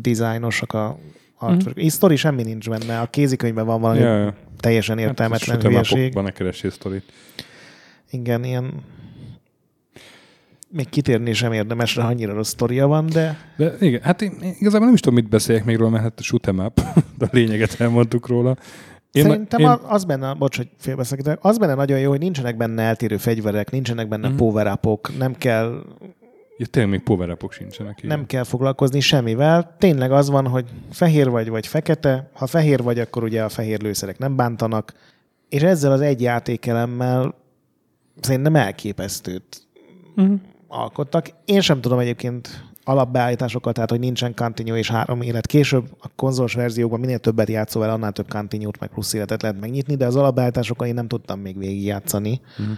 dizájnosak 0.00 0.72
a 0.72 0.98
artwork. 1.38 1.82
Mm. 1.82 1.86
Sztori 1.86 2.16
semmi 2.16 2.42
nincs 2.42 2.68
benne. 2.68 3.00
A 3.00 3.06
kézikönyvben 3.06 3.66
van 3.66 3.80
valami 3.80 3.98
Ja, 4.00 4.16
ja. 4.18 4.34
teljesen 4.60 4.98
értelmetlen 4.98 5.56
hát, 5.56 5.66
hülyeség. 5.66 6.14
ne 6.14 6.30
keressél 6.30 6.70
sztorit. 6.70 7.12
Igen, 8.10 8.44
ilyen 8.44 8.72
még 10.70 10.88
kitérni 10.88 11.32
sem 11.32 11.52
érdemes 11.52 11.96
rá, 11.96 12.06
annyira 12.06 12.32
rossz 12.34 12.48
sztoria 12.48 12.86
van, 12.86 13.06
de 13.06 13.38
De 13.56 13.74
igen, 13.80 14.00
hát 14.02 14.22
én, 14.22 14.32
én 14.42 14.54
igazából 14.58 14.84
nem 14.86 14.94
is 14.94 15.00
tudom, 15.00 15.18
mit 15.18 15.28
beszéljek 15.28 15.64
még 15.64 15.76
róla, 15.76 15.90
mert 15.90 16.02
hát 16.02 16.20
shoot 16.22 16.46
'em 16.46 16.58
up, 16.58 16.80
de 17.18 17.24
a 17.24 17.28
lényeget 17.32 17.80
elmondtuk 17.80 18.26
róla. 18.26 18.56
én, 19.12 19.22
szerintem 19.22 19.60
én, 19.60 19.66
az 19.86 20.04
benne, 20.04 20.34
bocs, 20.34 20.56
hogy 20.56 20.68
félbeszakítok, 20.78 21.38
az 21.40 21.58
benne 21.58 21.74
nagyon 21.74 21.98
jó, 21.98 22.10
hogy 22.10 22.18
nincsenek 22.18 22.56
benne 22.56 22.82
eltérő 22.82 23.16
fegyverek, 23.16 23.70
nincsenek 23.70 24.08
benne 24.08 24.26
Mhm. 24.26 24.34
mm. 24.34 24.38
power 24.38 24.78
nem 25.18 25.34
kell, 25.34 25.82
ja, 26.56 26.66
tényleg 26.66 26.90
még 26.92 27.02
power 27.02 27.36
sincsenek. 27.50 27.98
igen. 27.98 28.16
nem 28.16 28.26
kell 28.26 28.44
foglalkozni 28.44 29.00
semmivel. 29.00 29.74
Tényleg 29.78 30.12
az 30.12 30.30
van, 30.30 30.46
hogy 30.46 30.64
fehér 30.90 31.28
vagy, 31.30 31.48
vagy 31.48 31.66
fekete. 31.66 32.30
Ha 32.34 32.46
fehér 32.46 32.82
vagy, 32.82 32.98
akkor 32.98 33.22
ugye 33.22 33.42
a 33.44 33.48
fehér 33.48 33.80
lőszerek 33.80 34.18
nem 34.18 34.36
bántanak. 34.36 34.92
És 35.48 35.62
ezzel 35.62 35.92
az 35.92 36.00
egy 36.00 36.20
játékelemmel 36.20 37.34
szerintem 38.20 38.56
elképesztőt 38.56 39.66
Mhm. 40.14 40.34
alkottak. 40.68 41.30
Én 41.44 41.60
sem 41.60 41.80
tudom 41.80 41.98
egyébként 41.98 42.64
alapbeállításokat, 42.84 43.74
tehát 43.74 43.90
hogy 43.90 43.98
nincsen 44.00 44.34
continue 44.34 44.78
és 44.78 44.90
három 44.90 45.20
élet. 45.22 45.46
Később 45.46 45.84
a 46.00 46.08
konzolos 46.16 46.54
verziókban 46.54 47.00
minél 47.00 47.18
többet 47.18 47.48
játszol 47.48 47.80
vele, 47.82 47.94
annál 47.94 48.12
több 48.12 48.28
continue 48.28 48.70
meg 48.80 48.88
plusz 48.88 49.12
életet 49.12 49.42
lehet 49.42 49.60
megnyitni, 49.60 49.94
de 49.94 50.06
az 50.06 50.16
alapbeállításokat 50.16 50.88
én 50.88 50.94
nem 50.94 51.08
tudtam 51.08 51.40
még 51.40 51.58
végigjátszani. 51.58 52.40
Mhm. 52.56 52.70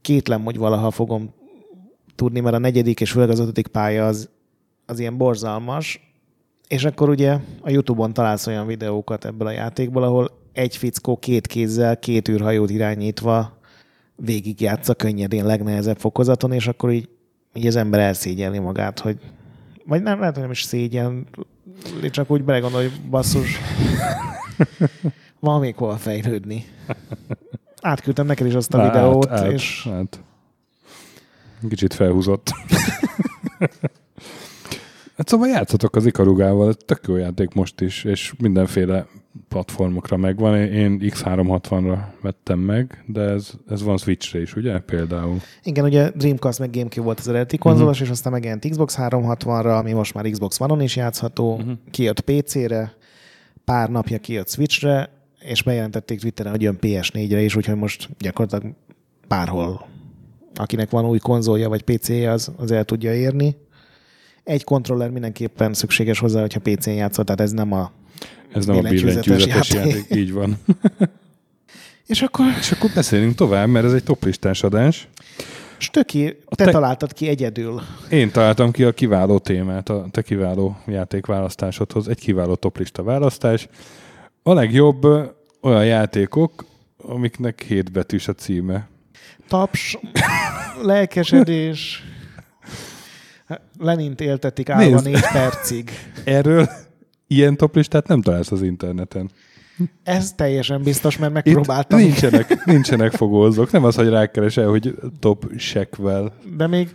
Kétlem, 0.00 0.44
hogy 0.44 0.56
valaha 0.56 0.90
fogom 0.90 1.34
tudni, 2.14 2.40
mert 2.40 2.54
a 2.54 2.58
negyedik 2.58 3.00
és 3.00 3.10
főleg 3.10 3.30
az 3.30 3.38
ötödik 3.38 3.66
pálya 3.66 4.06
az, 4.06 4.28
az 4.86 4.98
ilyen 4.98 5.16
borzalmas, 5.16 6.12
és 6.68 6.84
akkor 6.84 7.08
ugye 7.08 7.38
a 7.60 7.70
Youtube-on 7.70 8.12
találsz 8.12 8.46
olyan 8.46 8.66
videókat 8.66 9.24
ebből 9.24 9.46
a 9.46 9.50
játékból, 9.50 10.02
ahol 10.02 10.30
egy 10.52 10.76
fickó 10.76 11.16
két 11.16 11.46
kézzel, 11.46 11.98
két 11.98 12.28
űrhajót 12.28 12.70
irányítva 12.70 13.58
végigjátsza 14.16 14.94
könnyedén 14.94 15.46
legnehezebb 15.46 15.98
fokozaton, 15.98 16.52
és 16.52 16.66
akkor 16.66 16.90
így, 16.90 17.08
így 17.52 17.66
az 17.66 17.76
ember 17.76 18.00
elszégyelni 18.00 18.58
magát, 18.58 19.00
hogy 19.00 19.18
vagy 19.86 20.02
nem, 20.02 20.18
lehet, 20.18 20.34
hogy 20.34 20.42
nem 20.42 20.52
is 20.52 20.62
szégyen, 20.62 21.26
csak 22.10 22.30
úgy 22.30 22.44
belegondol, 22.44 22.80
hogy 22.80 23.00
basszus, 23.10 23.58
van 25.40 25.60
még 25.60 25.76
hol 25.76 25.96
fejlődni. 25.96 26.64
Átküldtem 27.80 28.26
neked 28.26 28.46
is 28.46 28.54
azt 28.54 28.74
a 28.74 28.82
videót, 28.82 29.30
át, 29.30 29.52
és 29.52 29.88
Át. 29.92 30.20
Kicsit 31.68 31.94
felhúzott. 31.94 32.50
hát 35.16 35.28
szóval 35.28 35.48
játszatok 35.48 35.96
az 35.96 36.06
Ikarugával, 36.06 36.74
tök 36.74 37.00
jó 37.08 37.16
játék 37.16 37.52
most 37.54 37.80
is, 37.80 38.04
és 38.04 38.32
mindenféle 38.38 39.06
platformokra 39.48 40.16
megvan. 40.16 40.56
Én 40.56 40.98
X360-ra 41.02 41.98
vettem 42.22 42.58
meg, 42.58 43.04
de 43.06 43.20
ez, 43.20 43.50
ez 43.68 43.82
van 43.82 43.96
Switchre 43.98 44.40
is, 44.40 44.56
ugye? 44.56 44.78
Például. 44.78 45.36
Igen, 45.62 45.84
ugye 45.84 46.10
Dreamcast 46.10 46.58
meg 46.58 46.70
Gamecube 46.70 47.04
volt 47.04 47.18
az 47.18 47.28
eredeti 47.28 47.58
konzolos, 47.58 48.00
és 48.00 48.08
aztán 48.10 48.32
megjelent 48.32 48.68
Xbox 48.68 48.96
360-ra, 48.98 49.78
ami 49.78 49.92
most 49.92 50.14
már 50.14 50.30
Xbox 50.30 50.60
One-on 50.60 50.80
is 50.80 50.96
játszható, 50.96 51.56
Mhm. 51.56 51.70
kijött 51.90 52.20
PC-re, 52.20 52.92
pár 53.64 53.90
napja 53.90 54.18
kijött 54.18 54.48
Switchre, 54.48 55.10
és 55.40 55.62
bejelentették 55.62 56.20
Twitteren, 56.20 56.52
hogy 56.52 56.62
jön 56.62 56.78
PS4-re 56.80 57.40
is, 57.40 57.56
úgyhogy 57.56 57.76
most 57.76 58.08
gyakorlatilag 58.18 58.74
bárhol, 59.28 59.86
akinek 60.58 60.90
van 60.90 61.04
új 61.04 61.18
konzolja 61.18 61.68
vagy 61.68 61.82
PC-je, 61.82 62.30
az, 62.30 62.52
az 62.56 62.70
el 62.70 62.84
tudja 62.84 63.14
érni. 63.14 63.56
Egy 64.44 64.64
kontroller 64.64 65.10
mindenképpen 65.10 65.74
szükséges 65.74 66.18
hozzá, 66.18 66.40
hogyha 66.40 66.60
PC-n 66.60 66.90
játszott, 66.90 67.24
tehát 67.24 67.40
ez 67.40 67.50
nem 67.50 67.72
a... 67.72 67.90
Ez 68.54 68.66
nem 68.66 68.76
a 68.76 68.80
Billentyűzetes 68.80 69.46
játék. 69.46 69.74
játék. 69.74 70.16
Így 70.16 70.32
van. 70.32 70.56
És 72.06 72.22
akkor, 72.22 72.46
És 72.60 72.72
akkor 72.72 72.90
beszélünk 72.94 73.34
tovább, 73.34 73.68
mert 73.68 73.84
ez 73.84 73.92
egy 73.92 74.04
toplistás 74.04 74.62
adás. 74.62 75.08
Stöki, 75.78 76.24
te, 76.24 76.54
te- 76.56 76.64
te 76.64 76.70
találtad 76.70 77.12
ki 77.12 77.28
egyedül. 77.28 77.82
Én 78.10 78.30
találtam 78.30 78.70
ki 78.70 78.84
a 78.84 78.92
kiváló 78.92 79.38
témát, 79.38 79.88
a 79.88 80.06
te 80.10 80.22
kiváló 80.22 80.76
játékválasztásodhoz. 80.86 82.08
Egy 82.08 82.18
kiváló 82.20 82.54
toplista 82.54 83.02
választás. 83.02 83.68
A 84.42 84.52
legjobb 84.52 85.06
olyan 85.60 85.84
játékok, 85.86 86.64
amiknek 86.96 87.62
hét 87.62 87.92
betűs 87.92 88.28
a 88.28 88.32
címe. 88.32 88.88
taps, 89.48 89.98
lelkesedés, 90.82 92.02
Lenint 93.78 94.20
éltetik 94.20 94.68
állva 94.68 94.90
Nézd. 94.90 95.04
négy 95.04 95.20
percig. 95.32 95.90
Erről 96.24 96.68
ilyen 97.26 97.56
toplistát 97.56 98.08
nem 98.08 98.22
találsz 98.22 98.52
az 98.52 98.62
interneten. 98.62 99.30
Ez 100.02 100.32
teljesen 100.32 100.82
biztos, 100.82 101.18
mert 101.18 101.30
Itt 101.36 101.44
megpróbáltam. 101.44 101.98
nincsenek, 101.98 102.64
nincsenek 102.64 103.12
fogózók. 103.12 103.70
Nem 103.70 103.84
az, 103.84 103.94
hogy 103.94 104.08
rákeresel, 104.08 104.68
hogy 104.68 104.94
top 105.20 105.50
sekvel, 105.56 106.32
De 106.56 106.66
még, 106.66 106.94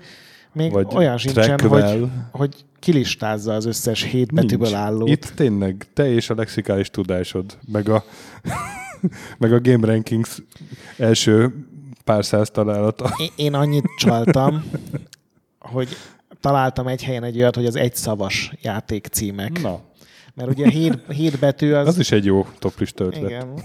még 0.54 0.72
vagy 0.72 0.88
olyan 0.94 1.18
sincsen, 1.18 1.60
hogy, 1.60 2.10
hogy 2.32 2.56
kilistázza 2.80 3.54
az 3.54 3.66
összes 3.66 4.04
hét 4.04 4.34
betűből 4.34 4.76
álló. 4.76 5.08
Itt 5.08 5.32
tényleg 5.36 5.86
te 5.94 6.12
és 6.14 6.30
a 6.30 6.36
lexikális 6.36 6.90
tudásod, 6.90 7.58
meg 7.72 7.90
a, 7.90 8.04
meg 9.40 9.54
a 9.54 9.62
Game 9.62 9.88
Rankings 9.88 10.38
első 10.98 11.54
pár 12.10 12.25
száz 12.25 12.50
találata. 12.50 13.10
Én, 13.36 13.54
annyit 13.54 13.86
csaltam, 13.98 14.63
hogy 15.60 15.88
találtam 16.39 16.88
egy 16.88 17.04
helyen 17.04 17.24
egy 17.24 17.38
olyat, 17.38 17.56
hogy 17.56 17.66
az 17.66 17.75
egyszavas 17.75 18.54
játék 18.62 19.08
címek. 19.08 19.62
Na, 19.62 19.80
Mert 20.34 20.50
ugye 20.50 20.70
hét, 20.70 21.12
hét 21.12 21.39
betű 21.39 21.74
az... 21.74 21.88
az 21.88 22.00
is 22.00 22.12
egy 22.12 22.25
jó 22.25 22.46
toplista 22.60 23.04
ötlet. 23.04 23.30
Igen. 23.30 23.63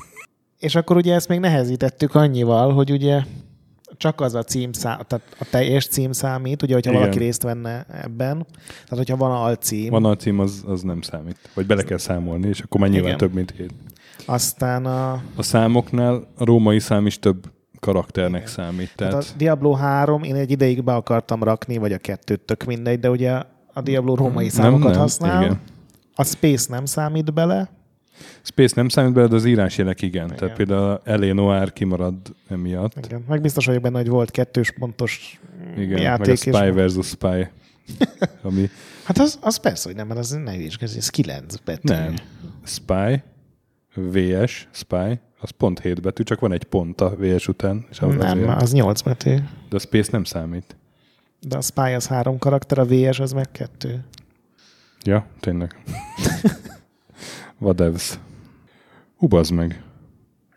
És 0.59 0.75
akkor 0.75 0.97
ugye 0.97 1.15
ezt 1.15 1.29
még 1.29 1.41
nehezítettük 1.41 2.15
annyival, 2.15 2.73
hogy 2.73 2.91
ugye 2.91 3.23
csak 3.97 4.21
az 4.21 4.35
a 4.35 4.43
címszám, 4.43 5.01
tehát 5.07 5.37
a 5.39 5.45
teljes 5.51 5.87
cím 5.87 6.13
számít, 6.13 6.63
ugye, 6.63 6.75
hogyha 6.75 6.91
Igen. 6.91 7.03
valaki 7.03 7.19
részt 7.19 7.43
venne 7.43 7.87
ebben. 8.03 8.47
Tehát, 8.67 8.97
hogyha 8.97 9.17
van 9.17 9.31
alcím, 9.31 9.91
Van 9.91 10.05
a 10.05 10.17
cím, 10.17 10.41
az, 10.41 10.65
az 10.67 10.83
nem 10.83 11.01
számít. 11.01 11.37
Vagy 11.55 11.67
bele 11.67 11.83
kell 11.83 11.99
számolni, 11.99 12.49
és 12.49 12.61
akkor 12.61 12.81
már 12.81 12.91
nyilván 12.91 13.09
Igen. 13.15 13.19
több, 13.19 13.35
mint 13.35 13.55
hét. 13.57 13.73
aztán 14.27 14.87
a, 14.87 15.13
A 15.35 15.43
számoknál 15.43 16.29
a 16.37 16.45
római 16.45 16.79
szám 16.79 17.07
is 17.07 17.19
több 17.19 17.53
karakternek 17.85 18.41
Igen. 18.41 18.53
számít. 18.53 18.93
tehát 18.97 19.13
Tehát, 19.13 19.31
a 19.35 19.37
Diablo 19.37 19.73
3 19.73 20.23
én 20.23 20.35
egy 20.35 20.51
ideig 20.51 20.85
be 20.85 20.95
akartam 20.95 21.43
rakni, 21.43 21.77
vagy 21.79 21.93
a 21.93 21.99
kettőt, 21.99 22.41
tök 22.41 22.65
mindegy, 22.65 23.01
de 23.01 23.11
ugye 23.11 23.43
a 23.73 23.81
Diablo 23.83 24.15
római 24.15 24.49
számokat 24.49 24.97
használ. 24.97 25.43
Igen. 25.43 25.61
A 26.15 26.25
Space 26.25 26.67
nem 26.71 26.85
számít 26.85 27.33
bele, 27.35 27.69
Space 28.43 28.73
nem 28.77 28.89
számít 28.89 29.13
bele, 29.13 29.27
de 29.27 29.35
az 29.35 29.45
írásjelek 29.45 30.03
igen. 30.03 30.25
igen. 30.27 30.37
Tehát 30.37 30.57
például 30.57 31.01
Elé 31.05 31.33
Noir 31.33 31.73
kimarad 31.73 32.15
emiatt. 32.49 33.05
igen. 33.07 33.25
meg 33.29 33.41
biztos 33.41 33.67
vagyok 33.67 33.83
benne, 33.83 33.97
hogy 33.99 34.09
volt 34.09 34.31
kettős 34.31 34.73
pontos 34.79 35.41
Igen, 35.77 36.01
játék. 36.01 36.19
meg 36.19 36.29
a 36.29 36.33
és- 36.33 36.39
Spy 36.41 36.71
versus 36.71 37.07
Spy. 37.07 37.49
ami 38.43 38.71
Hát 39.05 39.19
az, 39.19 39.39
az 39.41 39.57
persze, 39.57 39.89
hogy 39.89 39.97
nem, 39.97 40.07
mert 40.07 40.19
az 40.21 40.31
ne 40.31 40.53
hülyeskedj, 40.55 40.97
ez 40.97 41.09
9 41.09 41.57
betű. 41.65 41.93
nem. 41.95 42.15
Spy, 42.65 43.23
VS, 43.95 44.69
Spy, 44.71 45.21
az 45.45 45.51
pont 45.51 45.81
7 45.81 46.01
betű, 46.01 46.23
csak 46.23 46.41
van 46.41 46.53
egy 46.53 46.65
pont 46.65 47.01
a 47.01 47.17
VS 47.19 47.49
után. 47.49 47.87
És 47.91 48.01
az 48.01 48.15
Nem, 48.15 48.39
azért. 48.39 48.63
az 48.63 48.73
8 48.73 49.01
betű. 49.01 49.35
De 49.69 49.77
a 49.77 49.79
Space 49.79 50.09
nem 50.13 50.25
számít. 50.25 50.77
De 51.41 51.57
a 51.57 51.61
Spy 51.61 51.81
az 51.93 52.07
három 52.07 52.39
karakter, 52.39 52.79
a 52.79 52.85
VS 52.85 53.21
az 53.21 53.33
meg 53.33 53.51
kettő. 53.53 54.05
Ja, 55.03 55.27
tényleg. 55.41 55.83
Whatevs. 57.61 58.19
Hú, 59.17 59.27
bazd 59.27 59.53
meg. 59.53 59.83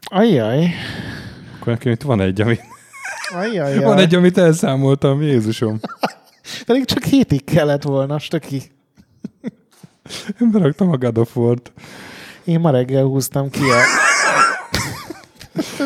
Ajjaj. 0.01 0.69
Akkor 1.59 1.73
nekem 1.73 1.91
itt 1.91 2.01
van 2.01 2.21
egy, 2.21 2.41
ami, 2.41 2.57
Ajjaj. 3.33 3.79
van 3.79 3.97
egy, 3.97 4.15
amit 4.15 4.37
elszámoltam, 4.37 5.21
Jézusom. 5.21 5.79
Pedig 6.65 6.85
csak 6.85 7.03
hétig 7.03 7.43
kellett 7.43 7.83
volna, 7.83 8.19
stöki. 8.19 8.61
Én 10.41 10.51
beraktam 10.51 10.91
a 10.91 10.97
God. 10.97 11.71
Én 12.43 12.59
ma 12.59 12.69
reggel 12.69 13.03
húztam 13.03 13.49
ki 13.49 13.61
a... 13.61 14.06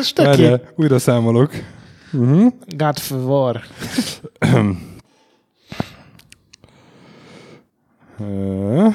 stöki. 0.02 0.28
Várjál, 0.28 0.60
újra 0.76 0.98
számolok. 0.98 1.52
Uh-huh. 2.12 2.52
God 2.76 2.96
of 2.96 3.10
War. 3.10 3.62
Uh, 8.18 8.94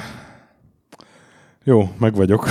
jó, 1.64 1.94
meg 1.98 2.14
vagyok. 2.14 2.48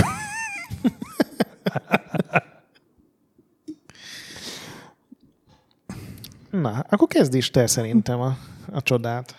Na, 6.50 6.84
akkor 6.88 7.08
kezd 7.08 7.34
is 7.34 7.50
te 7.50 7.66
szerintem 7.66 8.20
a, 8.20 8.36
a 8.72 8.82
csodát. 8.82 9.36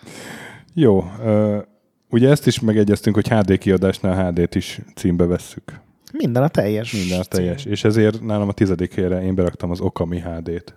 Jó. 0.74 0.98
Uh, 0.98 1.62
Ugye 2.10 2.30
ezt 2.30 2.46
is 2.46 2.60
megegyeztünk, 2.60 3.14
hogy 3.14 3.28
HD 3.28 3.58
kiadásnál 3.58 4.30
HD-t 4.30 4.54
is 4.54 4.80
címbe 4.94 5.26
vesszük. 5.26 5.80
Minden 6.12 6.42
a 6.42 6.48
teljes. 6.48 6.92
Minden 6.92 7.20
a 7.20 7.24
teljes. 7.24 7.64
És 7.64 7.84
ezért 7.84 8.22
nálam 8.22 8.48
a 8.48 8.52
tizedik 8.52 8.94
helyre 8.94 9.22
én 9.22 9.34
beraktam 9.34 9.70
az 9.70 9.80
Okami 9.80 10.20
HD-t. 10.20 10.74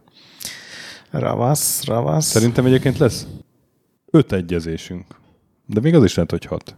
Ravasz, 1.10 1.86
ravasz. 1.86 2.26
Szerintem 2.26 2.66
egyébként 2.66 2.98
lesz 2.98 3.28
öt 4.12 4.32
egyezésünk. 4.32 5.06
De 5.66 5.80
még 5.80 5.96
az 5.96 6.04
is 6.04 6.16
lehet, 6.16 6.32
hogy 6.32 6.46
hat. 6.46 6.76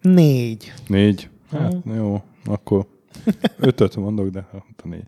Négy. 0.00 0.72
Négy. 0.86 1.28
Hát 1.50 1.74
jó, 1.96 2.22
akkor 2.44 2.86
ötöt 3.58 3.96
mondok, 3.96 4.28
de 4.28 4.46
hát 4.52 4.64
a 4.84 4.88
négy. 4.88 5.04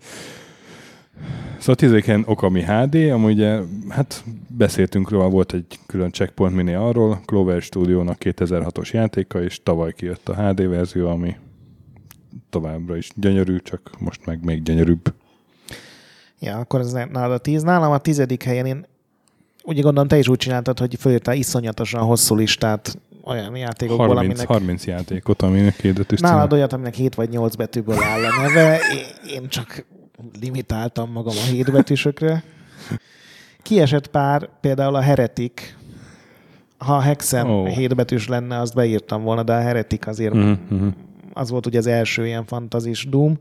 Szóval 1.58 1.74
tizéken 1.74 2.24
Okami 2.26 2.62
HD, 2.62 2.94
amúgy 2.94 3.32
ugye, 3.32 3.60
hát 3.88 4.24
beszéltünk 4.48 5.10
róla, 5.10 5.28
volt 5.28 5.52
egy 5.52 5.78
külön 5.86 6.10
checkpoint 6.10 6.54
mini 6.54 6.74
arról, 6.74 7.20
Clover 7.24 7.62
Studio-nak 7.62 8.16
2006-os 8.20 8.90
játéka, 8.90 9.42
és 9.42 9.62
tavaly 9.62 9.92
kijött 9.92 10.28
a 10.28 10.34
HD 10.34 10.68
verzió, 10.68 11.08
ami 11.08 11.36
továbbra 12.50 12.96
is 12.96 13.10
gyönyörű, 13.16 13.58
csak 13.58 13.90
most 13.98 14.26
meg 14.26 14.44
még 14.44 14.62
gyönyörűbb. 14.62 15.14
Ja, 16.38 16.58
akkor 16.58 16.80
ez 16.80 16.92
nálad 16.92 17.32
a 17.32 17.38
tíz. 17.38 17.62
Nálam 17.62 17.92
a 17.92 17.98
tizedik 17.98 18.42
helyen 18.42 18.66
én 18.66 18.86
ugye 19.64 19.82
gondolom 19.82 20.08
te 20.08 20.18
is 20.18 20.28
úgy 20.28 20.36
csináltad, 20.36 20.78
hogy 20.78 20.96
fölírtál 20.98 21.34
iszonyatosan 21.34 22.02
hosszú 22.02 22.34
listát 22.34 22.98
olyan 23.24 23.56
játékokból, 23.56 24.06
30, 24.06 24.24
aminek... 24.24 24.46
30 24.46 24.86
játékot, 24.86 25.42
aminek 25.42 25.76
kérdet 25.76 26.12
is 26.12 26.20
Nálad 26.20 26.52
olyat, 26.52 26.72
aminek 26.72 26.94
7 26.94 27.14
vagy 27.14 27.28
8 27.28 27.54
betűből 27.54 28.02
áll 28.02 28.24
a 28.24 28.40
neve. 28.40 28.72
Én, 28.74 29.32
én 29.34 29.48
csak 29.48 29.84
limitáltam 30.40 31.10
magam 31.10 31.34
a 31.36 31.50
7 31.50 31.72
betűsökre. 31.72 32.44
Kiesett 33.62 34.06
pár, 34.06 34.48
például 34.60 34.94
a 34.94 35.00
Heretik. 35.00 35.76
Ha 36.78 36.96
a 36.96 37.00
Hexen 37.00 37.46
oh. 37.46 37.68
7 37.68 37.94
betűs 37.94 38.28
lenne, 38.28 38.60
azt 38.60 38.74
beírtam 38.74 39.22
volna, 39.22 39.42
de 39.42 39.52
a 39.52 39.60
Heretik 39.60 40.06
azért 40.06 40.34
Mm-hmm. 40.34 40.88
Az 41.34 41.50
volt 41.50 41.66
ugye 41.66 41.78
az 41.78 41.86
első 41.86 42.26
ilyen 42.26 42.44
fantazis 42.46 43.06
Doom. 43.08 43.38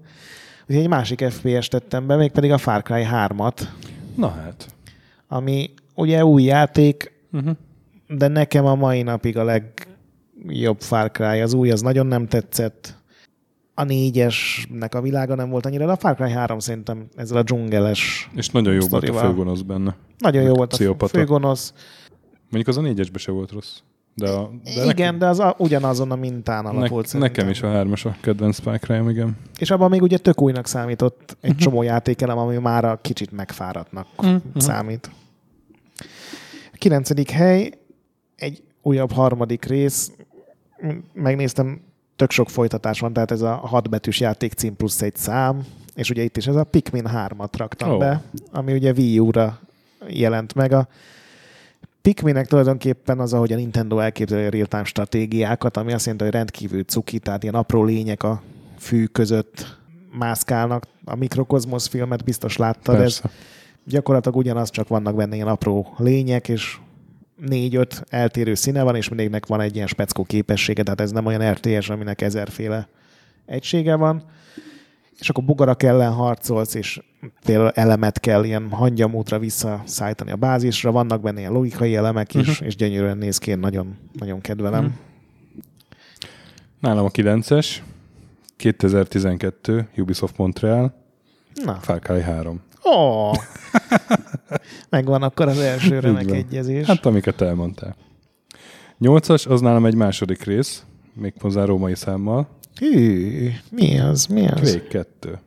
Úgyhogy 0.62 0.84
egy 0.84 0.88
másik 0.90 1.24
FPS 1.30 1.68
tettem 1.68 2.08
be, 2.08 2.16
mégpedig 2.16 2.52
a 2.52 2.58
Far 2.58 2.82
Cry 2.82 3.04
3-at, 3.12 3.62
Na 4.16 4.30
hát. 4.30 4.76
ami 5.28 5.70
ugye 5.96 6.26
új 6.26 6.44
játék, 6.44 7.12
Uh-huh. 7.34 7.56
de 8.08 8.28
nekem 8.28 8.66
a 8.66 8.76
mai 8.76 9.02
napig 9.02 9.38
a 9.38 9.44
legjobb 9.44 10.82
Far 10.82 11.12
Cry. 11.12 11.42
Az 11.42 11.54
új, 11.54 11.72
az 11.72 11.82
nagyon 11.82 12.06
nem 12.06 12.28
tetszett. 12.28 12.96
A 13.74 13.84
négyesnek 13.84 14.96
a 14.96 15.02
világa 15.02 15.36
nem 15.36 15.50
volt 15.50 15.66
annyira, 15.66 15.86
de 15.86 15.92
a 15.92 15.96
Far 15.98 16.16
Cry 16.16 16.32
3 16.32 16.60
szerintem 16.60 17.08
ezzel 17.16 17.38
a 17.38 17.44
dzsungeles, 17.44 18.30
És 18.36 18.50
nagyon 18.50 18.74
jó 18.74 18.80
volt 18.80 18.92
a 18.94 18.98
Sztorival. 19.06 19.22
főgonosz 19.30 19.62
benne. 19.62 19.96
nagyon 20.18 20.44
jó 20.44 20.54
volt 20.54 20.74
a 21.00 21.08
főgonosz. 21.08 21.74
Mondjuk 22.50 22.68
az 22.68 22.78
a 22.78 22.82
négyesbe 22.82 23.18
se 23.18 23.32
volt 23.32 23.52
rossz. 23.52 23.78
De, 24.16 24.30
a, 24.30 24.52
de 24.76 24.84
Igen, 24.86 25.18
de 25.18 25.28
az 25.28 25.40
a, 25.40 25.56
ugyanazon 25.58 26.12
a 26.12 26.16
mintán 26.16 26.66
alapult 26.66 27.04
ne, 27.04 27.08
szerintem. 27.10 27.20
nekem 27.20 27.50
is 27.50 27.62
a 27.62 27.68
hármas 27.72 28.06
a 28.06 28.16
kedvenc 28.22 28.60
Cry-om, 28.80 29.10
igen. 29.10 29.38
És 29.58 29.72
abban 29.72 29.90
még 29.90 30.02
ugye 30.02 30.18
tök 30.18 30.42
újnak 30.42 30.68
számított 30.68 31.38
egy 31.42 31.56
csomó 31.56 31.82
játékelem, 31.82 32.38
ami 32.38 32.58
már 32.58 32.86
a 32.86 33.00
kicsit 33.02 33.32
megfáradtnak 33.32 34.08
Mhm. 34.22 34.36
számít. 34.58 35.10
A 36.74 36.78
kilencedik 36.78 37.30
hely, 37.30 37.72
egy 38.36 38.64
újabb 38.82 39.12
harmadik 39.12 39.66
rész. 39.66 40.12
Megnéztem, 41.14 41.82
tök 42.16 42.32
sok 42.32 42.50
folytatás 42.50 43.00
van, 43.00 43.14
tehát 43.14 43.32
ez 43.32 43.42
a 43.42 43.56
hatbetűs 43.56 44.20
játékcím 44.20 44.76
plusz 44.76 45.02
egy 45.02 45.16
szám, 45.16 45.66
és 45.96 46.10
ugye 46.10 46.24
itt 46.24 46.38
is 46.38 46.48
ez 46.48 46.56
a 46.56 46.64
Pikmin 46.64 47.06
3-at 47.16 47.54
raktam 47.58 47.92
oh. 47.92 47.98
be, 48.00 48.22
ami 48.52 48.74
ugye 48.74 48.92
Wii 48.92 49.20
U-ra 49.20 49.60
jelent 50.08 50.54
meg. 50.56 50.72
A 50.72 50.88
Pikminek 52.04 52.48
tulajdonképpen 52.48 53.20
az, 53.20 53.34
ahogy 53.34 53.52
a 53.52 53.56
Nintendo 53.56 54.00
elképzeli 54.00 54.46
a 54.46 54.50
real-time 54.50 54.84
stratégiákat, 54.84 55.78
ami 55.78 55.94
azt 55.94 56.04
jelenti, 56.04 56.24
hogy 56.24 56.34
rendkívül 56.34 56.84
cuki, 56.84 57.20
tehát 57.20 57.44
ilyen 57.44 57.56
apró 57.56 57.84
lények 57.84 58.24
a 58.24 58.42
fű 58.78 59.06
között 59.06 59.78
mászkálnak. 60.18 60.88
A 61.06 61.16
Mikrokozmosz 61.16 61.88
filmet 61.88 62.24
biztos 62.24 62.58
láttad, 62.58 62.96
ez 62.96 63.02
Persze. 63.02 63.30
gyakorlatilag 63.86 64.38
ugyanaz, 64.38 64.70
csak 64.70 64.88
vannak 64.88 65.16
benne 65.16 65.36
ilyen 65.36 65.48
apró 65.48 65.94
lények, 65.98 66.50
és 66.50 66.78
négy-öt 67.36 68.04
eltérő 68.10 68.54
színe 68.54 68.84
van, 68.84 68.96
és 68.96 69.10
mindegynek 69.10 69.46
van 69.46 69.62
egy 69.62 69.76
ilyen 69.76 69.88
speckó 69.88 70.24
képessége, 70.24 70.84
tehát 70.84 71.02
ez 71.02 71.12
nem 71.12 71.26
olyan 71.26 71.52
RTS, 71.54 71.90
aminek 71.90 72.22
ezerféle 72.22 72.88
egysége 73.46 73.96
van. 73.96 74.24
És 75.20 75.30
akkor 75.30 75.44
bogarak 75.44 75.84
ellen 75.84 76.12
harcolsz, 76.12 76.74
és 76.74 77.02
például 77.46 77.70
elemet 77.70 78.20
kell 78.20 78.44
ilyen 78.44 78.70
hangyamútra 78.72 79.40
visszaszállítani 79.40 80.32
a 80.32 80.36
bázisra, 80.36 80.92
vannak 80.92 81.22
benne 81.22 81.40
ilyen 81.40 81.52
logikai 81.52 81.96
elemek 81.96 82.34
is, 82.34 82.58
Mhm. 82.60 82.68
és 82.68 82.76
gyönyörűen 82.76 83.18
néz 83.18 83.38
ki, 83.38 83.50
én 83.52 83.60
nagyon, 83.60 83.98
nagyon 84.14 84.42
kedvelem. 84.42 84.84
Mhm. 84.84 84.94
Nálam 86.80 87.06
a 87.06 87.10
9-es, 87.10 87.76
2012, 88.56 89.88
Ubisoft 89.98 90.38
Montreal, 90.38 90.94
Na, 91.66 91.74
Far 91.74 92.00
Cry 92.00 92.22
3. 92.22 92.62
ó! 92.96 93.32
Megvan 94.90 95.24
akkor 95.24 95.48
az 95.48 95.60
első 95.60 96.00
remek 96.00 96.32
egyezés. 96.32 96.86
Hát 96.86 97.06
amiket 97.06 97.42
elmondtál. 97.42 97.96
8-as, 99.00 99.48
az 99.50 99.62
nálam 99.62 99.86
egy 99.86 99.96
második 99.96 100.44
rész, 100.44 100.84
még 101.14 101.34
hozzá 101.40 101.66
római 101.66 101.96
számmal. 101.96 102.48
Hű, 102.76 103.50
mi 103.72 104.00
az? 104.00 104.26
Mi 104.26 104.48
az? 104.48 104.60
Quake 104.72 104.88
2. 104.88 105.40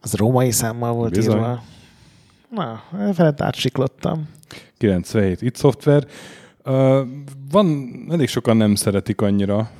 Az 0.00 0.14
római 0.14 0.50
számmal 0.50 0.92
volt 0.92 1.12
Bizony. 1.12 1.34
írva. 1.36 1.62
Na, 2.50 2.82
felett 3.12 3.40
átsiklottam. 3.40 4.28
97 4.78 5.42
itt 5.42 5.54
szoftver. 5.56 6.06
Uh, 6.64 7.00
van, 7.50 7.94
elég 8.10 8.28
sokan 8.28 8.56
nem 8.56 8.74
szeretik 8.74 9.20
annyira, 9.20 9.70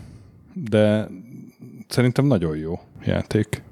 de 0.55 1.09
szerintem 1.89 2.25
nagyon 2.27 2.57
jó 2.57 2.81
játék. 3.05 3.63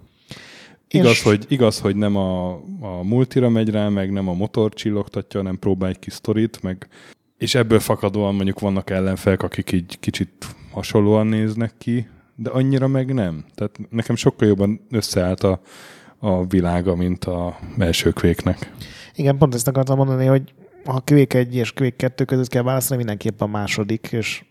Igaz, 0.89 1.11
És- 1.11 1.23
hogy, 1.23 1.45
igaz 1.49 1.81
hogy 1.81 1.97
nem 1.97 2.17
a, 2.17 2.51
a 2.81 3.03
multira 3.03 3.49
megy 3.49 3.71
rá, 3.71 3.89
meg 3.89 4.13
nem 4.13 4.29
a 4.29 4.33
motor 4.35 4.73
csillogtatja, 4.75 5.41
hanem 5.41 5.59
próbál 5.59 5.89
egy 5.91 5.99
kis 5.99 6.13
sztorit, 6.13 6.63
meg 6.63 6.89
és 7.39 7.55
ebből 7.55 7.79
fakadóan 7.81 8.35
mondjuk 8.35 8.61
vannak 8.61 8.91
ellenfelek, 8.91 9.43
akik 9.43 9.73
így 9.73 9.99
kicsit 10.01 10.47
hasonlóan 10.71 11.27
néznek 11.27 11.73
ki, 11.79 12.09
de 12.43 12.51
annyira 12.51 12.87
meg 12.87 13.15
nem. 13.15 13.45
Tehát 13.55 13.79
nekem 13.91 14.17
sokkal 14.17 14.49
jobban 14.49 14.81
összeállt 14.91 15.43
a, 15.43 15.61
a 16.19 16.47
világa, 16.47 16.97
mint 16.97 17.25
a 17.25 17.59
első 17.79 18.11
kvéknek. 18.11 18.73
Igen, 19.15 19.39
pont 19.39 19.55
ezt 19.55 19.69
akartam 19.69 19.97
mondani, 19.97 20.27
hogy 20.27 20.55
ha 20.85 21.03
Quake 21.05 21.39
1 21.39 21.55
és 21.55 21.73
Quake 21.73 21.97
2 21.97 22.25
között 22.25 22.49
kell 22.49 22.63
választani, 22.63 22.97
mindenképp 22.97 23.41
a 23.41 23.47
második, 23.47 24.09
és, 24.13 24.45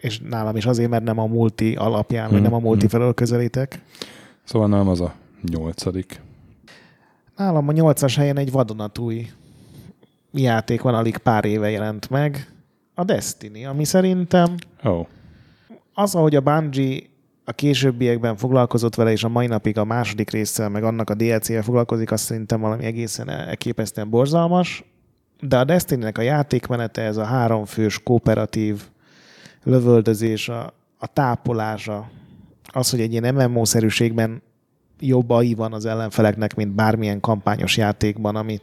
és 0.00 0.20
nálam 0.20 0.56
is 0.56 0.66
azért, 0.66 0.90
mert 0.90 1.04
nem 1.04 1.18
a 1.18 1.26
multi 1.26 1.74
alapján, 1.74 2.24
vagy 2.24 2.32
Hmm, 2.32 2.42
nem 2.42 2.54
a 2.54 2.58
multi 2.58 2.80
hmm. 2.80 2.88
felől 2.88 3.14
közelítek. 3.14 3.80
Szóval 4.44 4.68
nálam 4.68 4.88
az 4.88 5.00
a 5.00 5.14
nyolcadik. 5.42 6.20
Nálam 7.36 7.68
a 7.68 7.72
nyolcas 7.72 8.16
helyen 8.16 8.38
egy 8.38 8.50
vadonatúj 8.50 9.30
játék 10.32 10.80
van, 10.80 10.94
alig 10.94 11.16
pár 11.16 11.44
éve 11.44 11.70
jelent 11.70 12.10
meg. 12.10 12.52
A 12.94 13.04
Destiny, 13.04 13.66
ami 13.66 13.84
szerintem 13.84 14.54
oh. 14.82 15.06
az, 15.94 16.14
ahogy 16.14 16.34
a 16.34 16.40
Bungie 16.40 17.12
a 17.44 17.52
későbbiekben 17.52 18.36
foglalkozott 18.36 18.94
vele, 18.94 19.10
és 19.10 19.24
a 19.24 19.28
mai 19.28 19.46
napig 19.46 19.78
a 19.78 19.84
második 19.84 20.30
résszel, 20.30 20.68
meg 20.68 20.84
annak 20.84 21.10
a 21.10 21.14
DLC-vel 21.14 21.62
foglalkozik, 21.62 22.12
azt 22.12 22.24
szerintem 22.24 22.60
valami 22.60 22.84
egészen 22.84 23.28
elképesztően 23.30 24.10
borzalmas. 24.10 24.84
De 25.40 25.58
a 25.58 25.64
Destiny-nek 25.64 26.18
a 26.18 26.22
játékmenete, 26.22 27.02
ez 27.02 27.16
a 27.16 27.24
háromfős 27.24 28.02
kooperatív 28.02 28.82
lövöldözés, 29.62 30.48
a, 30.48 30.74
a 30.98 31.06
tápolása, 31.06 32.10
az, 32.72 32.90
hogy 32.90 33.00
egy 33.00 33.12
ilyen 33.12 33.34
MMO-szerűségben 33.34 34.42
jobb 35.00 35.30
AI 35.30 35.54
van 35.54 35.72
az 35.72 35.84
ellenfeleknek, 35.84 36.54
mint 36.54 36.74
bármilyen 36.74 37.20
kampányos 37.20 37.76
játékban, 37.76 38.36
ami 38.36 38.60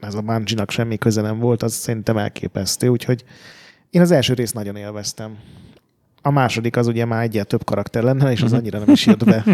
ez 0.00 0.14
a 0.14 0.20
Bungie-nak 0.20 0.70
semmi 0.70 0.98
köze 0.98 1.20
nem 1.20 1.38
volt, 1.38 1.62
az 1.62 1.72
szerintem 1.72 2.16
elképesztő, 2.16 2.88
úgyhogy 2.88 3.24
én 3.90 4.00
az 4.00 4.10
első 4.10 4.34
részt 4.34 4.54
nagyon 4.54 4.76
élveztem. 4.76 5.38
A 6.26 6.30
második 6.30 6.76
az 6.76 6.86
ugye 6.86 7.04
már 7.04 7.22
egyel 7.22 7.44
több 7.44 7.64
karakter 7.64 8.02
lenne, 8.02 8.30
és 8.30 8.42
az 8.42 8.52
annyira 8.52 8.78
nem 8.78 8.90
is 8.90 9.06
jött 9.06 9.24
be. 9.24 9.44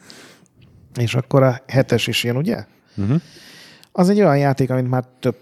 és 1.04 1.14
akkor 1.14 1.42
a 1.42 1.60
hetes 1.66 2.06
is 2.06 2.24
jön, 2.24 2.36
ugye? 2.36 2.64
Uh-huh. 2.96 3.20
Az 3.92 4.08
egy 4.08 4.20
olyan 4.20 4.38
játék, 4.38 4.70
amit 4.70 4.88
már 4.88 5.04
több 5.20 5.36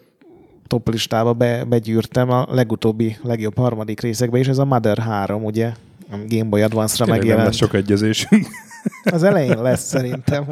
top 0.66 0.88
listába 0.88 1.32
be, 1.32 1.64
begyűrtem 1.64 2.30
a 2.30 2.46
legutóbbi, 2.50 3.16
legjobb 3.22 3.56
harmadik 3.56 4.00
részekbe, 4.00 4.38
és 4.38 4.48
ez 4.48 4.58
a 4.58 4.64
Mother 4.64 4.98
3, 4.98 5.44
ugye? 5.44 5.72
A 6.10 6.16
Game 6.28 6.48
Boy 6.48 6.62
Advance-ra 6.62 7.04
Tényleg 7.04 7.24
nem 7.24 7.28
lesz 7.28 7.36
megjelent. 7.36 7.54
sok 7.54 7.74
egyezésünk. 7.74 8.46
Az 9.04 9.22
elején 9.22 9.62
lesz 9.62 9.84
szerintem. 9.84 10.46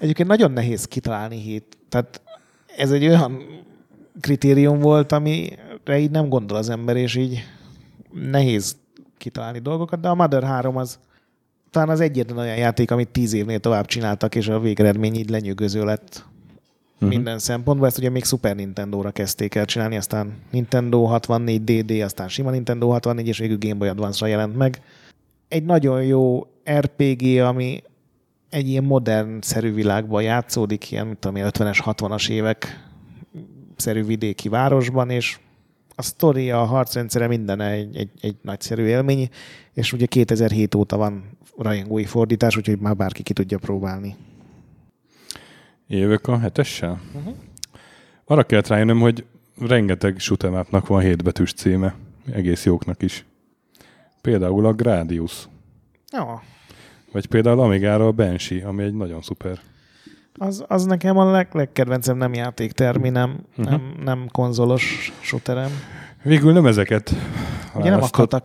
Egyébként 0.00 0.28
nagyon 0.28 0.52
nehéz 0.52 0.84
kitalálni 0.84 1.36
hét. 1.36 1.76
Tehát 1.88 2.20
ez 2.76 2.90
egy 2.90 3.06
olyan 3.06 3.42
kritérium 4.20 4.80
volt, 4.80 5.12
amire 5.12 5.98
így 5.98 6.10
nem 6.10 6.28
gondol 6.28 6.56
az 6.56 6.68
ember, 6.68 6.96
és 6.96 7.14
így 7.14 7.44
nehéz 8.14 8.76
kitalálni 9.18 9.58
dolgokat, 9.58 10.00
de 10.00 10.08
a 10.08 10.14
Mother 10.14 10.42
3 10.42 10.76
az 10.76 10.98
talán 11.70 11.88
az 11.88 12.00
egyetlen 12.00 12.38
olyan 12.38 12.56
játék, 12.56 12.90
amit 12.90 13.08
tíz 13.08 13.32
évnél 13.32 13.58
tovább 13.58 13.86
csináltak, 13.86 14.34
és 14.34 14.48
a 14.48 14.60
végeredmény 14.60 15.14
így 15.14 15.30
lenyűgöző 15.30 15.84
lett. 15.84 16.24
uh-huh. 16.94 17.08
minden 17.08 17.38
szempontból. 17.38 17.86
Ezt 17.86 17.98
ugye 17.98 18.10
még 18.10 18.24
Super 18.24 18.56
Nintendo-ra 18.56 19.10
kezdték 19.10 19.54
el 19.54 19.64
csinálni, 19.64 19.96
aztán 19.96 20.32
Nintendo 20.50 21.04
64 21.04 21.64
DD, 21.64 22.02
aztán 22.02 22.28
sima 22.28 22.50
Nintendo 22.50 22.88
64, 22.88 23.28
és 23.28 23.38
végül 23.38 23.58
Game 23.58 23.74
Boy 23.74 23.88
Advance-ra 23.88 24.26
jelent 24.26 24.56
meg. 24.56 24.82
Egy 25.48 25.64
nagyon 25.64 26.02
jó 26.02 26.46
RPG, 26.70 27.38
ami 27.38 27.82
egy 28.50 28.68
ilyen 28.68 28.84
modern-szerű 28.84 29.72
világban 29.72 30.22
játszódik, 30.22 30.90
ilyen, 30.90 31.06
mit 31.06 31.18
tudom, 31.18 31.42
50-es, 31.46 31.78
60-as 31.84 32.30
évek 32.30 32.88
szerű 33.76 34.04
vidéki 34.04 34.48
városban, 34.48 35.10
és 35.10 35.38
a 35.94 36.02
sztori, 36.02 36.50
a 36.50 36.64
harcrendszere 36.64 37.26
minden 37.26 37.60
egy, 37.60 37.96
egy, 37.96 38.10
egy 38.20 38.36
nagyszerű 38.42 38.84
élmény, 38.84 39.28
és 39.72 39.92
ugye 39.92 40.06
2007 40.06 40.74
óta 40.74 40.96
van 40.96 41.38
rajongói 41.58 42.04
fordítás, 42.04 42.56
úgyhogy 42.56 42.78
már 42.78 42.96
bárki 42.96 43.22
ki 43.22 43.32
tudja 43.32 43.58
próbálni. 43.58 44.16
Jövök 45.86 46.28
a 46.28 46.38
hetessel? 46.38 47.00
Uh-huh. 47.14 47.34
Arra 48.24 48.42
kellett 48.42 48.66
rájönnöm, 48.66 49.00
hogy 49.00 49.24
rengeteg 49.58 50.16
shoot'em 50.18 50.82
van 50.86 51.00
hétbetűs 51.00 51.52
címe. 51.52 51.94
Egész 52.32 52.64
jóknak 52.64 53.02
is. 53.02 53.24
Például 54.20 54.66
a 54.66 54.72
Gradius. 54.72 55.48
Ja. 56.12 56.42
Vagy 57.12 57.26
például 57.26 57.60
Amigára 57.60 58.06
a 58.06 58.12
Banshee, 58.12 58.66
ami 58.66 58.82
egy 58.82 58.94
nagyon 58.94 59.22
szuper. 59.22 59.60
Az, 60.38 60.64
az 60.68 60.84
nekem 60.84 61.16
a 61.16 61.30
leg, 61.30 61.48
legkedvencem 61.52 62.16
nem 62.16 62.34
játéktermi, 62.34 63.08
nem, 63.08 63.36
uh-huh. 63.50 63.70
nem, 63.70 63.94
nem 64.04 64.28
konzolos 64.32 65.12
shooterem. 65.20 65.70
Végül 66.22 66.52
nem 66.52 66.66
ezeket 66.66 67.14
Ugye 67.74 67.90
nem 67.90 68.02
a 68.02 68.40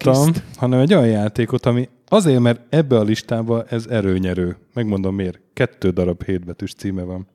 hanem 0.55 0.79
egy 0.79 0.93
olyan 0.93 1.07
játékot, 1.07 1.65
ami 1.65 1.89
azért, 2.07 2.39
mert 2.39 2.61
ebbe 2.69 2.97
a 2.97 3.03
listába 3.03 3.63
ez 3.69 3.85
erőnyerő. 3.85 4.57
Megmondom 4.73 5.15
miért. 5.15 5.39
Kettő 5.53 5.89
darab 5.89 6.23
hétbetűs 6.23 6.73
címe 6.73 7.03
van. 7.03 7.27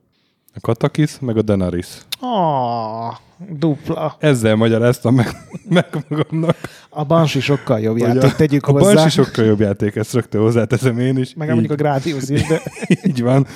A 0.53 0.59
Katakis, 0.61 1.19
meg 1.19 1.37
a 1.37 1.41
Denaris. 1.41 1.87
Ah, 2.19 3.15
dupla. 3.49 4.15
Ezzel 4.19 4.55
magyaráztam 4.55 5.15
meg, 5.15 5.27
meg 5.69 6.05
magamnak. 6.09 6.57
A 6.89 7.03
Banshee 7.03 7.41
sokkal 7.41 7.79
jobb 7.79 7.97
játék, 7.97 8.31
tegyük 8.31 8.67
a 8.67 8.71
hozzá. 8.71 8.89
A 8.89 8.93
Banshee 8.93 9.23
sokkal 9.23 9.45
jobb 9.45 9.59
játék, 9.59 9.95
ezt 9.95 10.13
rögtön 10.13 10.41
hozzáteszem 10.41 10.99
én 10.99 11.17
is. 11.17 11.33
Meg 11.33 11.49
mondjuk 11.49 11.71
a 11.71 11.75
Gradius 11.75 12.29
is, 12.29 12.47
de... 12.47 12.61
így 13.07 13.21
van, 13.21 13.47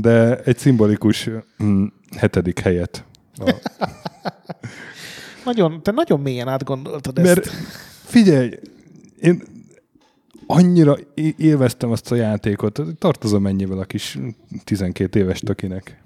de 0.00 0.42
egy 0.42 0.58
szimbolikus 0.58 1.30
mm, 1.62 1.84
hetedik 2.16 2.58
helyet. 2.58 3.04
A... 3.38 3.54
nagyon, 5.44 5.82
te 5.82 5.90
nagyon 5.90 6.20
mélyen 6.20 6.48
átgondoltad 6.48 7.20
Mert 7.20 7.46
ezt. 7.46 7.54
figyelj, 8.04 8.58
én 9.20 9.42
annyira 10.46 10.96
élveztem 11.36 11.90
azt 11.90 12.12
a 12.12 12.14
játékot. 12.14 12.82
Tartozom 12.98 13.46
ennyivel 13.46 13.78
a 13.78 13.84
kis 13.84 14.18
12 14.64 15.18
éves 15.18 15.40
takinek. 15.40 16.02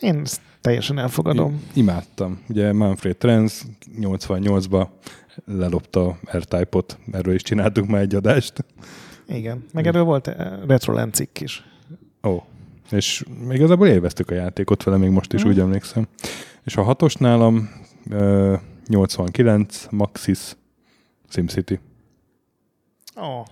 Én 0.00 0.24
teljesen 0.60 0.98
elfogadom. 0.98 1.52
Én 1.52 1.60
imádtam. 1.74 2.42
Ugye 2.48 2.72
Manfred 2.72 3.16
Trenz 3.16 3.66
88-ba 4.00 4.88
lelopta 5.44 6.18
R-Type-ot, 6.32 6.98
erről 7.12 7.34
is 7.34 7.42
csináltunk 7.42 7.88
már 7.88 8.00
egy 8.00 8.14
adást. 8.14 8.64
Igen, 9.28 9.64
meg 9.72 9.86
erről 9.86 10.02
volt 10.02 10.30
Retro 10.66 11.06
cikk 11.10 11.40
is. 11.40 11.64
Ó, 12.22 12.42
és 12.90 13.24
még 13.46 13.56
igazából 13.56 13.86
élveztük 13.86 14.30
a 14.30 14.34
játékot 14.34 14.82
vele, 14.82 14.96
még 14.96 15.10
most 15.10 15.32
is 15.32 15.42
hmm. 15.42 15.50
úgy 15.50 15.58
emlékszem. 15.58 16.08
És 16.64 16.76
a 16.76 16.82
hatos 16.82 17.14
nálam 17.14 17.70
89 18.86 19.86
Maxis 19.90 20.56
SimCity. 21.28 21.78
Ó, 23.20 23.22
oh. 23.22 23.46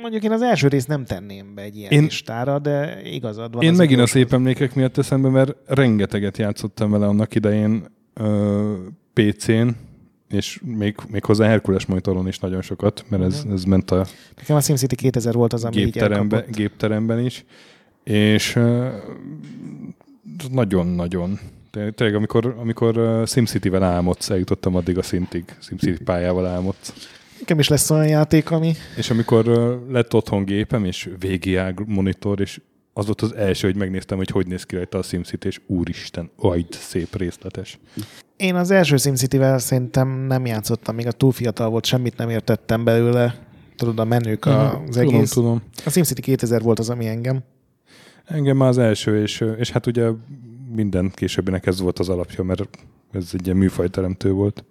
Mondjuk 0.00 0.22
én 0.24 0.32
az 0.32 0.42
első 0.42 0.68
részt 0.68 0.88
nem 0.88 1.04
tenném 1.04 1.54
be 1.54 1.62
egy 1.62 1.76
ilyen 1.76 1.90
én, 1.90 2.02
listára, 2.02 2.58
de 2.58 3.02
igazad 3.02 3.54
van. 3.54 3.62
Én 3.62 3.74
megint 3.74 4.00
a 4.00 4.06
szép 4.06 4.32
emlékek 4.32 4.74
miatt 4.74 4.98
eszembe, 4.98 5.28
mert 5.28 5.56
rengeteget 5.66 6.38
játszottam 6.38 6.90
vele 6.90 7.06
annak 7.06 7.34
idején 7.34 7.86
ö, 8.14 8.74
PC-n, 9.12 9.68
és 10.28 10.60
még, 10.64 10.96
még 11.08 11.24
hozzá 11.24 11.46
Herkules 11.46 11.86
monitoron 11.86 12.28
is 12.28 12.38
nagyon 12.38 12.62
sokat, 12.62 13.04
mert 13.08 13.22
ez, 13.22 13.44
mhm. 13.44 13.52
ez 13.52 13.64
ment 13.64 13.90
a... 13.90 14.06
Nekem 14.36 14.56
a 14.56 14.60
SimCity 14.60 14.94
2000 14.94 15.34
volt 15.34 15.52
az, 15.52 15.64
ami 15.64 15.74
gépterembe, 15.74 16.44
így 16.48 16.54
gépteremben 16.54 17.24
is, 17.24 17.44
és 18.10 18.58
nagyon-nagyon 20.50 21.38
Tényleg, 21.94 22.14
amikor, 22.14 22.54
amikor 22.58 23.22
SimCity-vel 23.26 23.82
álmodsz, 23.82 24.30
eljutottam 24.30 24.74
addig 24.74 24.98
a 24.98 25.02
szintig, 25.02 25.44
SimCity 25.58 26.02
pályával 26.04 26.46
álmodsz. 26.46 26.92
Nekem 27.38 27.58
is 27.58 27.68
lesz 27.68 27.90
olyan 27.90 28.08
játék, 28.08 28.50
ami... 28.50 28.72
És 28.96 29.10
amikor 29.10 29.44
lett 29.88 30.14
otthon 30.14 30.44
gépem, 30.44 30.84
és 30.84 31.10
végiág 31.18 31.82
monitor, 31.86 32.40
és 32.40 32.60
az 32.92 33.04
volt 33.06 33.20
az 33.20 33.34
első, 33.34 33.66
hogy 33.66 33.76
megnéztem, 33.76 34.16
hogy 34.16 34.30
hogy 34.30 34.46
néz 34.46 34.64
ki 34.64 34.74
rajta 34.74 34.98
a 34.98 35.02
SimCity, 35.02 35.46
és 35.46 35.60
úristen, 35.66 36.30
ojd 36.36 36.72
szép 36.72 37.16
részletes. 37.16 37.78
Én 38.36 38.54
az 38.54 38.70
első 38.70 38.96
SimCity-vel 38.96 39.58
szerintem 39.58 40.08
nem 40.08 40.46
játszottam, 40.46 40.94
még 40.94 41.06
a 41.06 41.12
túl 41.12 41.32
fiatal 41.32 41.68
volt, 41.68 41.84
semmit 41.84 42.16
nem 42.16 42.30
értettem 42.30 42.84
belőle. 42.84 43.34
Tudod, 43.76 43.98
a 43.98 44.04
menők, 44.04 44.46
uh-huh. 44.46 44.62
az 44.62 44.96
tudom, 44.96 45.14
egész... 45.14 45.30
Tudom. 45.30 45.62
A 45.84 45.90
SimCity 45.90 46.20
2000 46.20 46.62
volt 46.62 46.78
az, 46.78 46.90
ami 46.90 47.06
engem. 47.06 47.42
Engem 48.26 48.56
már 48.56 48.68
az 48.68 48.78
első, 48.78 49.22
és, 49.22 49.44
és 49.58 49.70
hát 49.70 49.86
ugye 49.86 50.10
minden 50.74 51.10
későbbinek 51.14 51.66
ez 51.66 51.80
volt 51.80 51.98
az 51.98 52.08
alapja, 52.08 52.44
mert 52.44 52.68
ez 53.12 53.30
egy 53.32 53.44
ilyen 53.44 53.56
műfajteremtő 53.56 54.32
volt. 54.32 54.64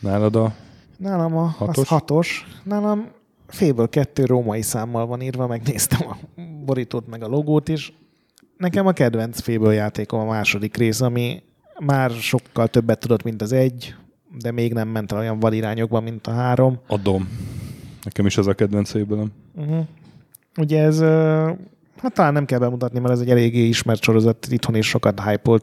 Nálad 0.00 0.36
a 0.36 0.54
Nálam 0.96 1.36
a 1.36 1.44
hatos. 1.44 1.76
Az 1.76 1.88
hatos. 1.88 2.46
Nálam 2.62 3.08
félből 3.46 3.88
kettő 3.88 4.24
római 4.24 4.62
számmal 4.62 5.06
van 5.06 5.20
írva, 5.20 5.46
megnéztem 5.46 6.08
a 6.08 6.16
borítót 6.64 7.06
meg 7.06 7.22
a 7.22 7.28
logót 7.28 7.68
is. 7.68 7.92
Nekem 8.56 8.86
a 8.86 8.92
kedvenc 8.92 9.40
félből 9.40 9.72
játékom 9.72 10.20
a 10.20 10.24
második 10.24 10.76
rész, 10.76 11.00
ami 11.00 11.42
már 11.78 12.10
sokkal 12.10 12.68
többet 12.68 12.98
tudott, 12.98 13.22
mint 13.22 13.42
az 13.42 13.52
egy, 13.52 13.94
de 14.38 14.50
még 14.50 14.72
nem 14.72 14.88
ment 14.88 15.12
el 15.12 15.18
olyan 15.18 15.38
vadirányokba, 15.38 16.00
mint 16.00 16.26
a 16.26 16.30
három. 16.30 16.78
Adom. 16.86 17.28
Nekem 18.02 18.26
is 18.26 18.36
az 18.36 18.46
a 18.46 18.54
kedvenc 18.54 18.90
félből. 18.90 19.26
Uh-huh. 19.54 19.86
Ugye 20.58 20.82
ez, 20.82 21.00
hát 21.96 22.14
talán 22.14 22.32
nem 22.32 22.44
kell 22.44 22.58
bemutatni, 22.58 22.98
mert 22.98 23.12
ez 23.12 23.20
egy 23.20 23.30
eléggé 23.30 23.66
ismert 23.66 24.02
sorozat, 24.02 24.46
itthon 24.50 24.74
is 24.74 24.88
sokat 24.88 25.22
hype 25.22 25.60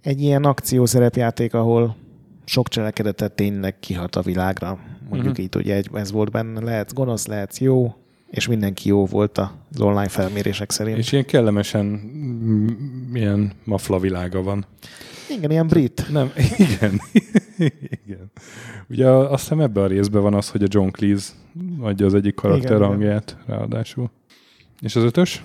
Egy 0.00 0.22
ilyen 0.22 0.44
akciószerepjáték, 0.44 1.54
ahol 1.54 1.96
sok 2.44 2.68
cselekedetet 2.68 3.32
tényleg 3.32 3.78
kihat 3.78 4.16
a 4.16 4.22
világra. 4.22 4.78
Mondjuk 5.08 5.30
uh-huh. 5.30 5.44
így, 5.44 5.56
ugye 5.56 5.82
ez 5.92 6.12
volt 6.12 6.30
benne, 6.30 6.60
lehetsz 6.60 6.92
gonosz, 6.92 7.26
lehetsz 7.26 7.60
jó, 7.60 7.94
és 8.30 8.48
mindenki 8.48 8.88
jó 8.88 9.06
volt 9.06 9.38
az 9.38 9.80
online 9.80 10.08
felmérések 10.08 10.70
szerint. 10.70 10.98
És 10.98 11.12
ilyen 11.12 11.24
kellemesen 11.24 11.84
milyen 13.10 13.52
mafla 13.64 13.98
világa 13.98 14.42
van. 14.42 14.66
Igen, 15.30 15.50
ilyen 15.50 15.66
brit. 15.66 16.06
Nem, 16.12 16.30
igen. 16.58 17.00
igen. 18.04 18.32
Ugye 18.88 19.08
azt 19.08 19.42
hiszem 19.42 19.60
ebben 19.60 19.82
a 19.82 19.86
részben 19.86 20.22
van 20.22 20.34
az, 20.34 20.48
hogy 20.48 20.62
a 20.62 20.66
John 20.68 20.88
Cleese 20.88 21.32
adja 21.80 22.06
az 22.06 22.14
egyik 22.14 22.34
karakter 22.34 22.76
igen, 22.76 22.88
hangját 22.88 23.36
ráadásul. 23.46 24.10
És 24.80 24.96
az 24.96 25.02
ötös? 25.02 25.44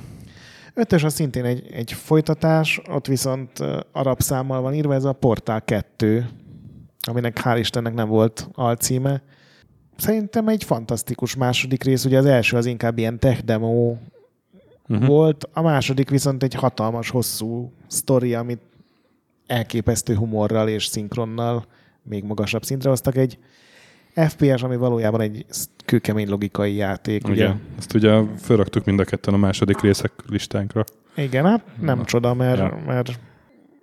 Ötös 0.74 1.04
az 1.04 1.14
szintén 1.14 1.46
egy, 1.46 1.72
egy 1.72 1.92
folytatás, 1.92 2.82
ott 2.90 3.08
viszont 3.08 3.60
arab 3.92 4.22
számmal 4.22 4.62
van 4.62 4.74
írva, 4.74 4.94
ez 4.94 5.04
a 5.04 5.14
Portál 5.14 5.62
2 5.62 6.30
aminek 7.02 7.40
hál' 7.44 7.58
Istennek 7.60 7.94
nem 7.94 8.08
volt 8.08 8.50
alcíme. 8.54 9.22
Szerintem 9.98 10.48
egy 10.48 10.64
fantasztikus 10.64 11.36
második 11.36 11.84
rész, 11.84 12.06
ugye 12.06 12.18
az 12.18 12.26
első 12.26 12.58
az 12.58 12.66
inkább 12.66 12.98
ilyen 12.98 13.20
tech 13.20 13.42
demo 13.42 13.96
uh-huh. 14.88 15.08
volt, 15.08 15.50
a 15.54 15.62
második 15.62 16.10
viszont 16.10 16.44
egy 16.44 16.54
hatalmas, 16.54 17.10
hosszú 17.10 17.72
sztori, 17.88 18.34
amit 18.34 18.62
elképesztő 19.48 20.16
humorral 20.16 20.68
és 20.68 20.86
szinkronnal 20.86 21.66
még 22.04 22.24
magasabb 22.24 22.64
szintre 22.64 22.90
hoztak. 22.90 23.16
Egy 23.16 23.38
FPS, 24.14 24.64
ami 24.64 24.76
valójában 24.76 25.22
egy 25.22 25.46
kőkemény 25.86 26.30
logikai 26.30 26.76
játék. 26.76 27.28
Ugye? 27.28 27.34
ugye? 27.34 27.54
Ezt 27.78 27.94
ugye 27.94 28.22
felraktuk 28.38 28.86
mind 28.86 29.00
a 29.00 29.04
ketten 29.04 29.34
a 29.34 29.38
második 29.38 29.82
részek 29.82 30.12
listánkra. 30.28 30.84
Igen, 31.16 31.46
hát 31.46 31.62
nem 31.82 31.98
Na. 31.98 32.06
csoda, 32.06 32.34
mert, 32.34 32.58
ja. 32.58 32.82
mert 32.86 33.20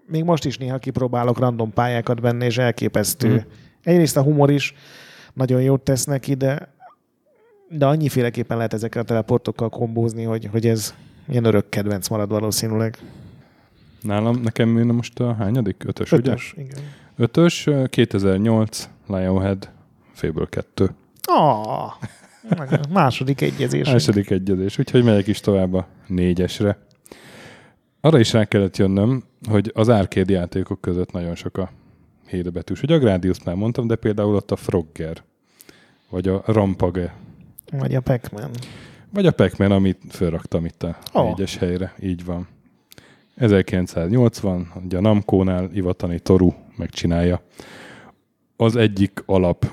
még 0.07 0.25
most 0.25 0.45
is 0.45 0.59
néha 0.59 0.79
kipróbálok 0.79 1.39
random 1.39 1.73
pályákat 1.73 2.21
benne, 2.21 2.45
és 2.45 2.59
elképesztő. 2.59 3.33
Mm. 3.33 3.37
Egyrészt 3.83 4.17
a 4.17 4.23
humor 4.23 4.51
is 4.51 4.75
nagyon 5.33 5.62
jót 5.62 5.81
tesz 5.81 6.05
neki, 6.05 6.35
de, 6.35 6.75
de 7.69 7.87
annyiféleképpen 7.87 8.57
lehet 8.57 8.73
ezekkel 8.73 9.03
a 9.03 9.05
teleportokkal 9.05 9.69
kombózni, 9.69 10.23
hogy, 10.23 10.49
hogy 10.51 10.67
ez 10.67 10.95
ilyen 11.29 11.45
örök 11.45 11.69
kedvenc 11.69 12.09
marad 12.09 12.31
valószínűleg. 12.31 12.99
Nálam, 14.01 14.41
nekem 14.41 14.69
most 14.69 15.21
a 15.21 15.35
hányadik? 15.35 15.85
Ötös, 15.87 16.12
Ötös 16.12 16.53
ugye? 16.53 16.62
igen. 16.62 16.79
Ötös, 17.17 17.69
2008, 17.89 18.89
Lionhead, 19.07 19.71
Fable 20.17 20.47
2. 20.47 20.91
Ah, 21.23 21.93
második 22.91 23.41
egyezés. 23.41 23.89
Második 23.89 24.31
egyezés, 24.31 24.79
úgyhogy 24.79 25.05
megyek 25.05 25.27
is 25.27 25.41
tovább 25.41 25.75
a 25.75 25.87
négyesre. 26.07 26.79
Arra 28.01 28.19
is 28.19 28.33
rá 28.33 28.45
kellett 28.45 28.77
jönnöm, 28.77 29.25
hogy 29.49 29.71
az 29.75 29.89
árkéd 29.89 30.31
játékok 30.31 30.81
között 30.81 31.13
nagyon 31.13 31.35
sok 31.35 31.59
a 31.59 31.71
hétbetűs. 32.27 32.83
Ugye 32.83 32.95
a 32.95 32.99
Gradius 32.99 33.43
már 33.43 33.55
mondtam, 33.55 33.87
de 33.87 33.97
például 33.97 34.35
ott 34.35 34.51
a 34.51 34.57
Frogger, 34.57 35.23
vagy 36.11 36.29
a 36.29 36.43
Rampage. 36.47 37.15
Vagy 37.71 37.95
a 37.95 38.01
pac 38.01 38.29
Vagy 39.11 39.27
a 39.27 39.31
pac 39.31 39.61
amit 39.61 39.99
felraktam 40.09 40.65
itt 40.65 40.83
a 40.83 40.99
oh. 41.13 41.25
négyes 41.25 41.57
helyre. 41.57 41.95
Így 42.01 42.25
van. 42.25 42.49
1980, 43.35 44.73
ugye 44.85 44.97
a 44.97 45.01
Namco-nál 45.01 45.71
Ivatani 45.73 46.19
Toru 46.19 46.53
megcsinálja 46.77 47.43
az 48.57 48.77
egyik 48.77 49.23
alap 49.27 49.67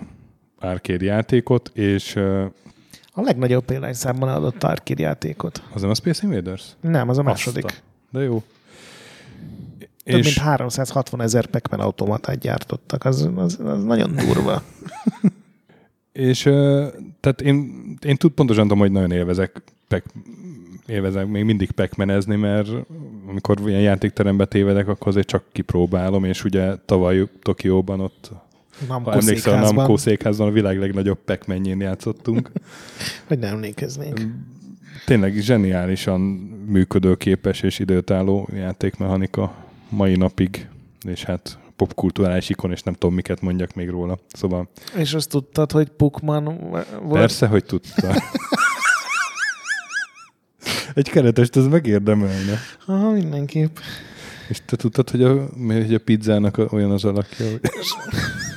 arcade 0.63 1.05
játékot, 1.05 1.71
és 1.73 2.15
A 3.15 3.21
legnagyobb 3.21 3.65
példányszámban 3.65 4.29
adott 4.29 4.63
arcade 4.63 5.01
játékot. 5.01 5.63
az 5.73 5.81
nem 5.81 5.89
a 5.89 5.93
Space 5.95 6.27
Invaders? 6.27 6.63
Nem, 6.81 7.09
az 7.09 7.17
a 7.17 7.23
második. 7.23 7.65
Azt 7.65 7.83
a- 8.11 8.17
De 8.17 8.23
jó. 8.23 8.43
Több 10.03 10.23
mint 10.23 10.37
360 10.37 11.21
ezer 11.21 11.45
Pac-Man 11.45 11.79
automatát 11.79 12.37
gyártottak. 12.39 13.05
Az, 13.05 13.29
az, 13.35 13.59
az 13.63 13.83
nagyon 13.83 14.15
durva. 14.15 14.61
És 16.11 16.41
tehát 17.19 17.41
én, 17.43 17.71
én 18.05 18.15
tud, 18.17 18.31
pontosan 18.31 18.61
tudom, 18.63 18.79
hogy 18.79 18.91
nagyon 18.91 19.11
élvezek, 19.11 19.61
pek, 19.87 20.05
élvezek 20.87 21.27
még 21.27 21.43
mindig 21.43 21.71
pekmenezni, 21.71 22.35
mert 22.35 22.69
amikor 23.27 23.59
ilyen 23.65 23.81
játékterembe 23.81 24.45
tévedek, 24.45 24.87
akkor 24.87 25.07
azért 25.07 25.27
csak 25.27 25.43
kipróbálom, 25.51 26.23
és 26.23 26.43
ugye 26.43 26.75
tavaly 26.85 27.27
Tokióban 27.41 27.99
ott, 27.99 28.31
Namco 28.87 29.09
ha 29.09 29.17
emlékszel, 29.17 29.63
a. 29.63 29.71
Namco 29.71 29.97
székházban 29.97 30.47
a 30.47 30.51
világ 30.51 30.79
legnagyobb 30.79 31.19
pekmenjén 31.25 31.81
játszottunk. 31.81 32.51
Hogy 33.27 33.39
nem 33.39 33.53
emlékeznék. 33.53 34.27
Tényleg 35.05 35.33
zseniálisan 35.33 36.19
működőképes 36.67 37.61
és 37.61 37.79
időtálló 37.79 38.49
játékmechanika 38.53 39.55
mai 39.89 40.15
napig, 40.15 40.67
és 41.07 41.23
hát 41.23 41.57
popkulturális 41.75 42.49
ikon, 42.49 42.71
és 42.71 42.83
nem 42.83 42.93
tudom, 42.93 43.15
miket 43.15 43.41
mondjak 43.41 43.73
még 43.73 43.89
róla. 43.89 44.19
Szóval 44.27 44.69
És 44.97 45.13
azt 45.13 45.29
tudtad, 45.29 45.71
hogy 45.71 45.89
Pukman 45.89 46.43
volt? 47.03 47.19
Persze, 47.19 47.47
hogy 47.47 47.65
tudta. 47.65 48.13
Egy 50.93 51.09
keretest 51.09 51.55
ez 51.55 51.67
megérdemelne. 51.67 52.59
Aha, 52.85 53.09
mindenképp. 53.09 53.77
És 54.49 54.61
te 54.65 54.75
tudtad, 54.75 55.09
hogy 55.09 55.23
a, 55.23 55.49
hogy 55.67 55.93
a 55.93 55.99
pizzának 55.99 56.57
olyan 56.71 56.91
az 56.91 57.03
alakja, 57.05 57.45
hogy... 57.45 57.59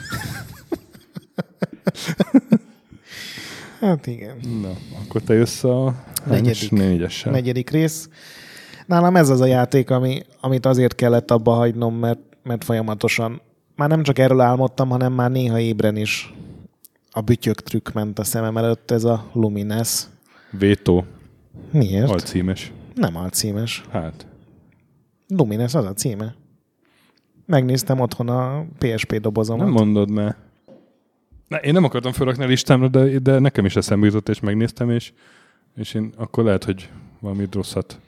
Hát 3.80 4.06
igen. 4.06 4.36
Na, 4.62 4.70
akkor 5.04 5.22
te 5.22 5.34
jössz 5.34 5.64
a 5.64 5.94
Negyedik. 6.26 6.70
négyessel. 6.70 7.32
Negyedik 7.32 7.70
rész. 7.70 8.08
Nálam 8.86 9.16
ez 9.16 9.28
az 9.28 9.40
a 9.40 9.46
játék, 9.46 9.90
ami, 9.90 10.20
amit 10.40 10.66
azért 10.66 10.94
kellett 10.94 11.30
abba 11.30 11.52
hagynom, 11.52 11.94
mert, 11.94 12.18
mert 12.42 12.64
folyamatosan 12.64 13.40
már 13.76 13.88
nem 13.88 14.02
csak 14.02 14.18
erről 14.18 14.40
álmodtam, 14.40 14.88
hanem 14.88 15.12
már 15.12 15.30
néha 15.30 15.58
ébren 15.58 15.96
is 15.96 16.34
a 17.10 17.20
bütyök 17.20 17.60
trükk 17.60 17.92
ment 17.92 18.18
a 18.18 18.24
szemem 18.24 18.56
előtt, 18.56 18.90
ez 18.90 19.04
a 19.04 19.26
Lumines. 19.32 20.02
Vétó, 20.50 21.04
Miért? 21.70 22.10
alcímes. 22.10 22.72
Nem 22.94 23.16
alcímes. 23.16 23.84
Hát, 23.90 24.26
Lumines 25.28 25.74
az 25.74 25.84
a 25.84 25.92
címe. 25.92 26.34
Megnéztem 27.46 28.00
otthon 28.00 28.28
a 28.28 28.64
PSP 28.78 29.16
dobozomat. 29.20 29.64
nem 29.64 29.72
mondod 29.72 30.10
már. 30.10 30.36
Ne, 31.48 31.58
én 31.58 31.72
nem 31.72 31.84
akartam 31.84 32.12
felrakni 32.12 32.44
a 32.44 32.46
listámra, 32.46 32.88
de, 32.88 33.18
de 33.18 33.38
nekem 33.38 33.64
is 33.64 33.76
eszembe 33.76 34.06
jutott, 34.06 34.28
és 34.28 34.40
megnéztem, 34.40 34.90
és, 34.90 35.12
és 35.76 35.94
én 35.94 36.12
akkor 36.16 36.44
lehet, 36.44 36.64
hogy 36.64 36.90
valami 37.20 37.46
rosszat. 37.52 38.00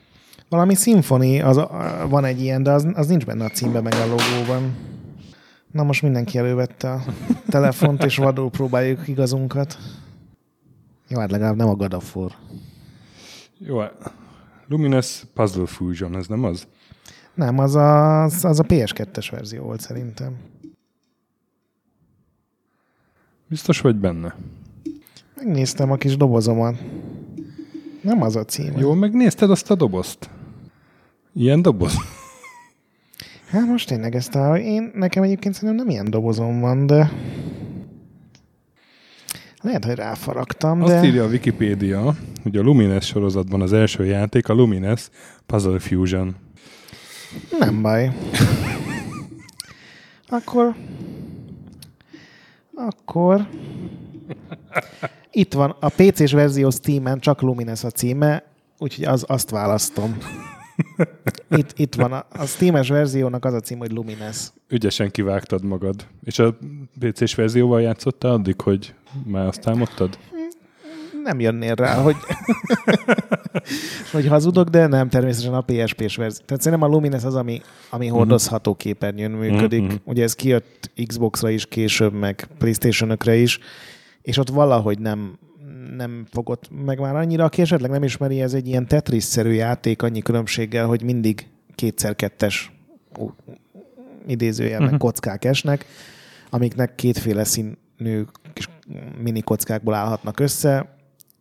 Valami 0.49 0.75
Symphony, 0.75 1.43
az, 1.43 1.57
van 2.09 2.25
egy 2.25 2.41
ilyen, 2.41 2.63
de 2.63 2.71
az, 2.71 2.87
az 2.95 3.07
nincs 3.07 3.25
benne 3.25 3.45
a 3.45 3.49
címben, 3.49 3.83
meg 3.83 3.95
a 3.95 4.07
logóban. 4.07 4.77
Na 5.73 5.83
most 5.83 6.03
mindenki 6.03 6.39
elővette 6.39 6.93
a 6.93 7.03
telefont, 7.51 8.05
és 8.05 8.17
vadul 8.17 8.51
próbáljuk 8.51 9.09
igazunkat. 9.09 9.79
Jó, 11.09 11.19
hát 11.19 11.31
legalább 11.31 11.57
nem 11.57 11.69
a 11.69 11.97
War. 12.15 12.33
Jó, 13.59 13.79
hát, 13.79 14.13
Lumines 14.69 15.25
Puzzle 15.35 15.67
Fusion, 15.67 16.17
ez 16.17 16.27
nem 16.27 16.45
az? 16.45 16.67
Nem, 17.35 17.59
az 17.59 17.75
a, 17.75 18.23
az 18.23 18.59
a 18.59 18.65
PS2-es 18.65 19.29
verzió 19.31 19.63
volt 19.63 19.81
szerintem. 19.81 20.37
Biztos 23.49 23.81
vagy 23.81 23.97
benne? 23.97 24.35
Megnéztem 25.37 25.91
a 25.91 25.97
kis 25.97 26.17
dobozomat. 26.17 26.75
Nem 28.01 28.23
az 28.23 28.37
a 28.37 28.45
cím. 28.45 28.73
Jó, 28.77 28.93
megnézted 28.95 29.51
azt 29.51 29.71
a 29.71 29.75
dobozt? 29.75 30.31
Ilyen 31.35 31.63
doboz? 31.63 31.95
Hát 33.51 33.67
most 33.67 33.89
tényleg 33.89 34.15
ezt 34.15 34.35
a... 34.35 34.59
Én, 34.59 34.91
nekem 34.95 35.23
egyébként 35.23 35.55
szerintem 35.55 35.77
nem 35.77 35.89
ilyen 35.89 36.11
dobozom 36.11 36.61
van, 36.61 36.87
de... 36.87 37.13
Lehet, 39.63 39.85
hogy 39.85 39.95
ráfaragtam, 39.95 40.83
Azt 40.83 40.93
de... 40.93 41.07
írja 41.07 41.25
a 41.25 41.29
Wikipédia, 41.29 42.15
hogy 42.43 42.57
a 42.57 42.63
Lumines 42.63 43.07
sorozatban 43.07 43.61
az 43.61 43.73
első 43.73 44.05
játék 44.05 44.49
a 44.49 44.53
Lumines 44.53 45.11
Puzzle 45.47 45.79
Fusion. 45.79 46.37
Nem 47.59 47.83
baj. 47.83 48.13
Akkor... 50.29 50.75
Akkor... 52.79 53.49
Itt 55.31 55.53
van, 55.53 55.77
a 55.81 55.89
PC-s 55.89 56.33
verzió 56.33 56.71
Steam-en 56.71 57.19
csak 57.19 57.41
Lumines 57.41 57.85
a 57.85 57.91
címe, 57.91 58.45
úgyhogy 58.79 59.05
az, 59.05 59.25
azt 59.29 59.51
választom. 59.51 60.17
Itt, 61.51 61.73
itt 61.77 61.95
van, 61.95 62.13
a, 62.13 62.27
a 62.31 62.45
Steam-es 62.47 62.89
verziónak 62.89 63.45
az 63.45 63.55
a 63.55 63.61
cím, 63.61 63.79
hogy 63.79 63.93
Lumines. 63.93 64.53
Ügyesen 64.69 65.11
kivágtad 65.11 65.65
magad. 65.65 66.07
És 66.25 66.39
a 66.39 66.57
PC-s 66.99 67.35
verzióval 67.35 67.81
játszottál 67.81 68.33
addig, 68.33 68.61
hogy 68.61 68.95
már 69.25 69.47
azt 69.47 69.61
támadtad? 69.61 70.19
Nem 71.25 71.41
jönnél 71.41 71.75
rá, 71.75 71.95
hogy, 71.95 72.17
hogy 74.13 74.27
hazudok, 74.27 74.69
de 74.69 74.87
nem, 74.87 75.09
természetesen 75.09 75.55
a 75.55 75.61
PSP-s 75.61 76.17
verzió. 76.17 76.45
Tehát 76.47 76.63
szerintem 76.63 76.89
a 76.89 76.93
Lumines 76.93 77.25
az, 77.25 77.35
ami, 77.35 77.61
ami 77.91 78.07
hordozható 78.07 78.75
képernyőn 78.75 79.31
működik. 79.31 79.83
Mhm. 79.83 79.95
Ugye 80.05 80.23
ez 80.23 80.35
kijött 80.35 80.91
Xbox-ra 81.07 81.51
is 81.51 81.67
később, 81.67 82.13
meg 82.13 82.49
Playstation-ökre 82.59 83.35
is, 83.37 83.59
és 84.23 84.37
ott 84.39 84.49
valahogy 84.49 84.99
nem, 84.99 85.39
nem 85.97 86.27
fogott 86.31 86.71
meg 86.85 87.01
már 87.01 87.17
annyira. 87.17 87.45
Aki 87.45 87.61
esetleg 87.61 87.91
nem 87.91 88.03
ismeri, 88.03 88.41
ez 88.41 88.55
egy 88.55 88.69
ilyen 88.69 88.87
Tetris-szerű 88.87 89.51
játék 89.51 90.03
annyi 90.03 90.21
különbséggel, 90.21 90.87
hogy 90.87 91.03
mindig 91.03 91.47
kétszer-kettes 91.75 92.73
ú, 93.19 93.31
idézőjelben 94.27 94.89
Mhm. 94.89 94.97
kockák 94.99 95.45
esnek, 95.45 95.87
amiknek 96.51 96.95
kétféle 96.95 97.45
színű 97.45 98.23
kis 98.53 98.69
mini 99.23 99.41
kockákból 99.41 99.95
állhatnak 99.95 100.41
össze, 100.41 100.98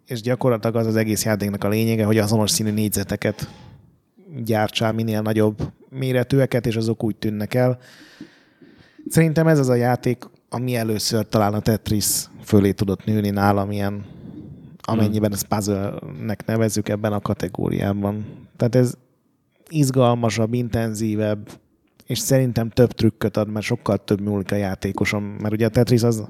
és 0.07 0.21
gyakorlatilag 0.21 0.75
az 0.75 0.87
az 0.87 0.95
egész 0.95 1.25
játéknak 1.25 1.63
a 1.63 1.67
lényege, 1.69 2.05
hogy 2.05 2.17
azonos 2.17 2.51
színű 2.51 2.71
négyzeteket 2.71 3.49
gyártsál 4.43 4.91
minél 4.93 5.21
nagyobb 5.21 5.71
méretűeket, 5.89 6.65
és 6.65 6.75
azok 6.75 7.03
úgy 7.03 7.15
tűnnek 7.15 7.53
el. 7.53 7.77
Szerintem 9.09 9.47
ez 9.47 9.59
az 9.59 9.69
a 9.69 9.75
játék, 9.75 10.23
ami 10.49 10.75
először 10.75 11.27
talán 11.27 11.53
a 11.53 11.59
Tetris 11.59 12.25
fölé 12.43 12.71
tudott 12.71 13.05
nőni 13.05 13.29
nálam 13.29 13.71
ilyen, 13.71 14.05
amennyiben 14.81 15.31
ezt 15.33 15.47
puzzle-nek 15.47 16.45
nevezzük 16.45 16.89
ebben 16.89 17.13
a 17.13 17.19
kategóriában. 17.19 18.25
Tehát 18.57 18.75
ez 18.75 18.93
izgalmasabb, 19.69 20.53
intenzívebb, 20.53 21.49
és 22.05 22.19
szerintem 22.19 22.69
több 22.69 22.91
trükköt 22.91 23.37
ad, 23.37 23.49
mert 23.49 23.65
sokkal 23.65 23.97
több 24.03 24.21
múlik 24.21 24.51
a 24.51 24.55
játékoson, 24.55 25.21
mert 25.21 25.53
ugye 25.53 25.65
a 25.65 25.69
Tetris 25.69 26.03
az, 26.03 26.23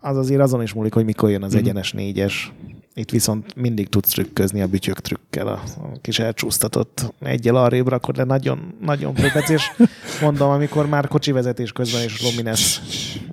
az 0.00 0.16
azért 0.16 0.40
azon 0.40 0.62
is 0.62 0.72
múlik, 0.72 0.92
hogy 0.92 1.04
mikor 1.04 1.30
jön 1.30 1.42
az 1.42 1.52
Mhm. 1.52 1.62
egyenes 1.62 1.92
négyes. 1.92 2.52
Itt 2.98 3.10
viszont 3.10 3.54
mindig 3.56 3.88
tudsz 3.88 4.10
trükközni 4.10 4.60
a 4.62 4.66
bütyök 4.66 5.00
trükkel, 5.00 5.46
a, 5.46 5.62
a 5.76 5.98
kis 6.00 6.18
elcsúsztatott 6.18 7.14
egyel 7.20 7.56
arrébb 7.56 7.88
rakod 7.88 8.16
le, 8.16 8.24
nagyon, 8.24 8.74
nagyon 8.80 9.14
pröpec, 9.14 9.48
és 9.48 9.62
mondom, 10.22 10.50
amikor 10.50 10.88
már 10.88 11.08
kocsi 11.08 11.32
vezetés 11.32 11.72
közben 11.72 12.04
is 12.04 12.22
Lumines 12.22 12.80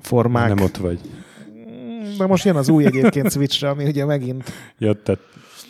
formák. 0.01 0.53
Nem 0.53 0.63
ott 0.63 0.77
vagy. 0.77 0.99
De 2.17 2.25
most 2.25 2.45
jön 2.45 2.55
az 2.55 2.69
új 2.69 2.85
egyébként 2.85 3.31
Switchre, 3.31 3.69
ami 3.69 3.85
ugye 3.85 4.05
megint 4.05 4.51
Ja, 4.77 4.93
te, 4.93 5.17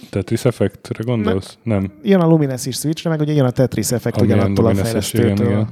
Tetris 0.09 0.45
Effectre 0.45 1.03
gondolsz? 1.03 1.57
Nem. 1.63 1.91
jön 2.03 2.19
a 2.19 2.27
Lumines 2.27 2.65
is 2.65 2.75
Switchre, 2.75 3.09
meg 3.09 3.19
ugye 3.19 3.33
jön 3.33 3.45
a 3.45 3.51
Tetris 3.51 3.91
Effect 3.91 4.17
Ami 4.17 4.25
ugyanattól 4.25 4.65
a 4.65 4.75
fejlesztőtől. 4.75 5.47
igen, 5.47 5.67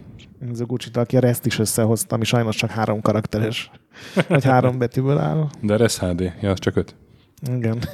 Ez 0.51 0.59
a 0.59 0.65
Gucci, 0.65 0.89
aki 0.93 1.17
a 1.17 1.19
Rest 1.19 1.45
is 1.45 1.59
összehozta, 1.59 2.15
ami 2.15 2.25
sajnos 2.25 2.55
csak 2.55 2.69
három 2.69 3.01
karakteres, 3.01 3.71
vagy 4.27 4.43
három 4.43 4.77
betűből 4.77 5.17
áll. 5.17 5.47
De 5.61 5.77
ez 5.77 5.99
HD. 5.99 6.33
Ja, 6.41 6.51
az 6.51 6.59
csak 6.59 6.75
öt. 6.75 6.95
Igen. 7.47 7.79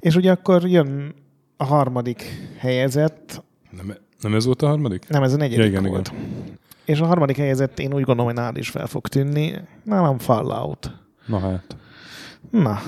És 0.00 0.14
ugye 0.16 0.30
akkor 0.30 0.66
jön 0.66 1.14
a 1.56 1.64
harmadik 1.64 2.22
helyezett, 2.58 3.42
Nem, 3.70 3.94
nem 4.20 4.34
ez 4.34 4.44
volt 4.44 4.62
a 4.62 4.66
harmadik? 4.66 5.08
nem, 5.08 5.22
ez 5.22 5.32
a 5.32 5.36
negyedik 5.36 5.58
Ja, 5.58 5.64
igen, 5.66 5.84
volt. 5.84 6.12
És 6.84 7.00
a 7.00 7.06
harmadik 7.06 7.36
helyezett 7.36 7.78
én 7.78 7.86
úgy 7.94 8.02
gondolom, 8.02 8.24
hogy 8.24 8.34
nálad 8.34 8.56
is 8.56 8.68
fel 8.70 8.86
fog 8.86 9.08
tűnni. 9.08 9.54
Nálam 9.84 10.18
Fallout. 10.18 10.90
Na 11.26 11.38
hát. 11.38 11.76
Na. 12.50 12.78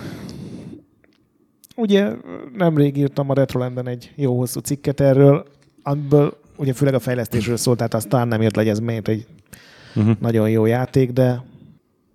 Ugye 1.76 2.10
nemrég 2.56 2.96
írtam 2.96 3.30
a 3.30 3.34
Retrolanden 3.34 3.88
egy 3.88 4.12
jó 4.16 4.38
hosszú 4.38 4.60
cikket 4.60 5.00
erről, 5.00 5.46
amiből 5.82 6.38
ugye 6.56 6.72
főleg 6.72 6.94
a 6.94 6.98
fejlesztésről 6.98 7.56
szólt, 7.56 7.76
tehát 7.76 7.94
azt 7.94 8.08
talán 8.08 8.28
nem 8.28 8.40
ért 8.40 8.56
le, 8.56 8.62
hogy 8.62 8.70
ez 8.70 8.78
miért 8.78 9.08
egy 9.08 9.26
Uh-huh. 9.94 10.16
nagyon 10.20 10.50
jó 10.50 10.66
játék, 10.66 11.10
de 11.12 11.44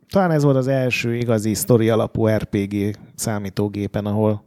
talán 0.09 0.31
ez 0.31 0.43
volt 0.43 0.55
az 0.55 0.67
első 0.67 1.15
igazi 1.15 1.53
sztori 1.53 1.89
alapú 1.89 2.27
RPG 2.27 2.97
számítógépen, 3.15 4.05
ahol 4.05 4.43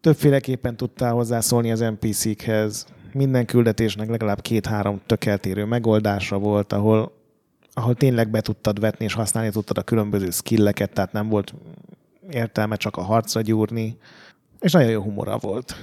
többféleképpen 0.00 0.76
tudtál 0.76 1.12
hozzászólni 1.12 1.70
az 1.70 1.80
NPC-khez, 1.80 2.86
minden 3.12 3.46
küldetésnek 3.46 4.08
legalább 4.08 4.40
két-három 4.40 5.00
tök 5.06 5.24
eltérő 5.24 5.64
megoldása 5.64 6.38
volt, 6.38 6.72
ahol, 6.72 7.12
ahol 7.72 7.94
tényleg 7.94 8.30
be 8.30 8.40
tudtad 8.40 8.80
vetni 8.80 9.04
és 9.04 9.12
használni 9.12 9.50
tudtad 9.50 9.78
a 9.78 9.82
különböző 9.82 10.30
skilleket, 10.30 10.92
tehát 10.92 11.12
nem 11.12 11.28
volt 11.28 11.54
értelme 12.30 12.76
csak 12.76 12.96
a 12.96 13.02
harcra 13.02 13.40
gyúrni, 13.40 13.96
és 14.60 14.72
nagyon 14.72 14.90
jó 14.90 15.02
humora 15.02 15.38
volt. 15.38 15.76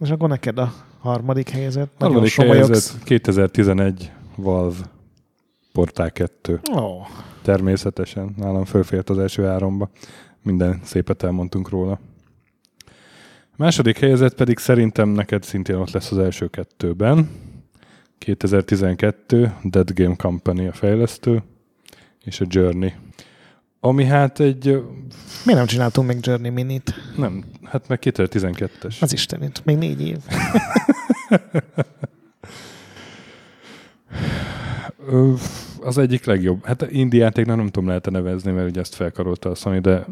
És 0.00 0.10
akkor 0.10 0.28
neked 0.28 0.58
a 0.58 0.72
harmadik 0.98 1.48
helyzet? 1.48 1.88
Nagyon 1.98 2.14
Harmadik 2.14 2.68
helyzet 2.68 3.02
2011 3.04 4.12
Valve 4.36 4.76
Portál 5.78 6.10
2. 6.10 6.60
Ó, 6.76 7.02
Természetesen. 7.42 8.34
Nálam 8.36 8.64
fölfért 8.64 9.10
az 9.10 9.18
első 9.18 9.42
háromba. 9.44 9.90
Minden 10.42 10.80
szépet 10.84 11.22
elmondtunk 11.22 11.68
róla. 11.68 12.00
Második 13.56 13.98
helyzet 13.98 14.34
pedig 14.34 14.58
szerintem 14.58 15.08
neked 15.08 15.42
szintén 15.42 15.76
ott 15.76 15.90
lesz 15.90 16.10
az 16.10 16.18
első 16.18 16.46
kettőben. 16.46 17.30
2012 18.18 19.54
Dead 19.62 19.90
Game 19.94 20.16
Company 20.16 20.66
a 20.66 20.72
fejlesztő, 20.72 21.42
és 22.24 22.40
a 22.40 22.44
Journey. 22.48 22.92
Ami 23.80 24.04
hát 24.04 24.40
egy, 24.40 24.64
miért 25.44 25.58
nem 25.58 25.66
csináltunk 25.66 26.08
még 26.08 26.18
Journey 26.20 26.50
Minit? 26.50 26.94
nem, 27.16 27.44
hát 27.64 27.88
meg 27.88 27.98
2012-es. 28.02 29.00
Az 29.00 29.12
Istenit, 29.12 29.64
még 29.64 29.76
négy 29.76 30.06
év. 30.06 30.18
Ö, 35.10 35.32
az 35.82 35.98
egyik 35.98 36.24
legjobb. 36.24 36.64
Hát 36.64 36.90
indie 36.90 37.22
játéknak 37.22 37.56
nem 37.56 37.66
tudom 37.66 37.88
lehet 37.88 38.10
nevezni, 38.10 38.52
mert 38.52 38.68
ugye 38.68 38.80
ezt 38.80 38.94
felkarolta 38.94 39.50
a 39.50 39.54
Sony, 39.54 39.80
de 39.80 40.06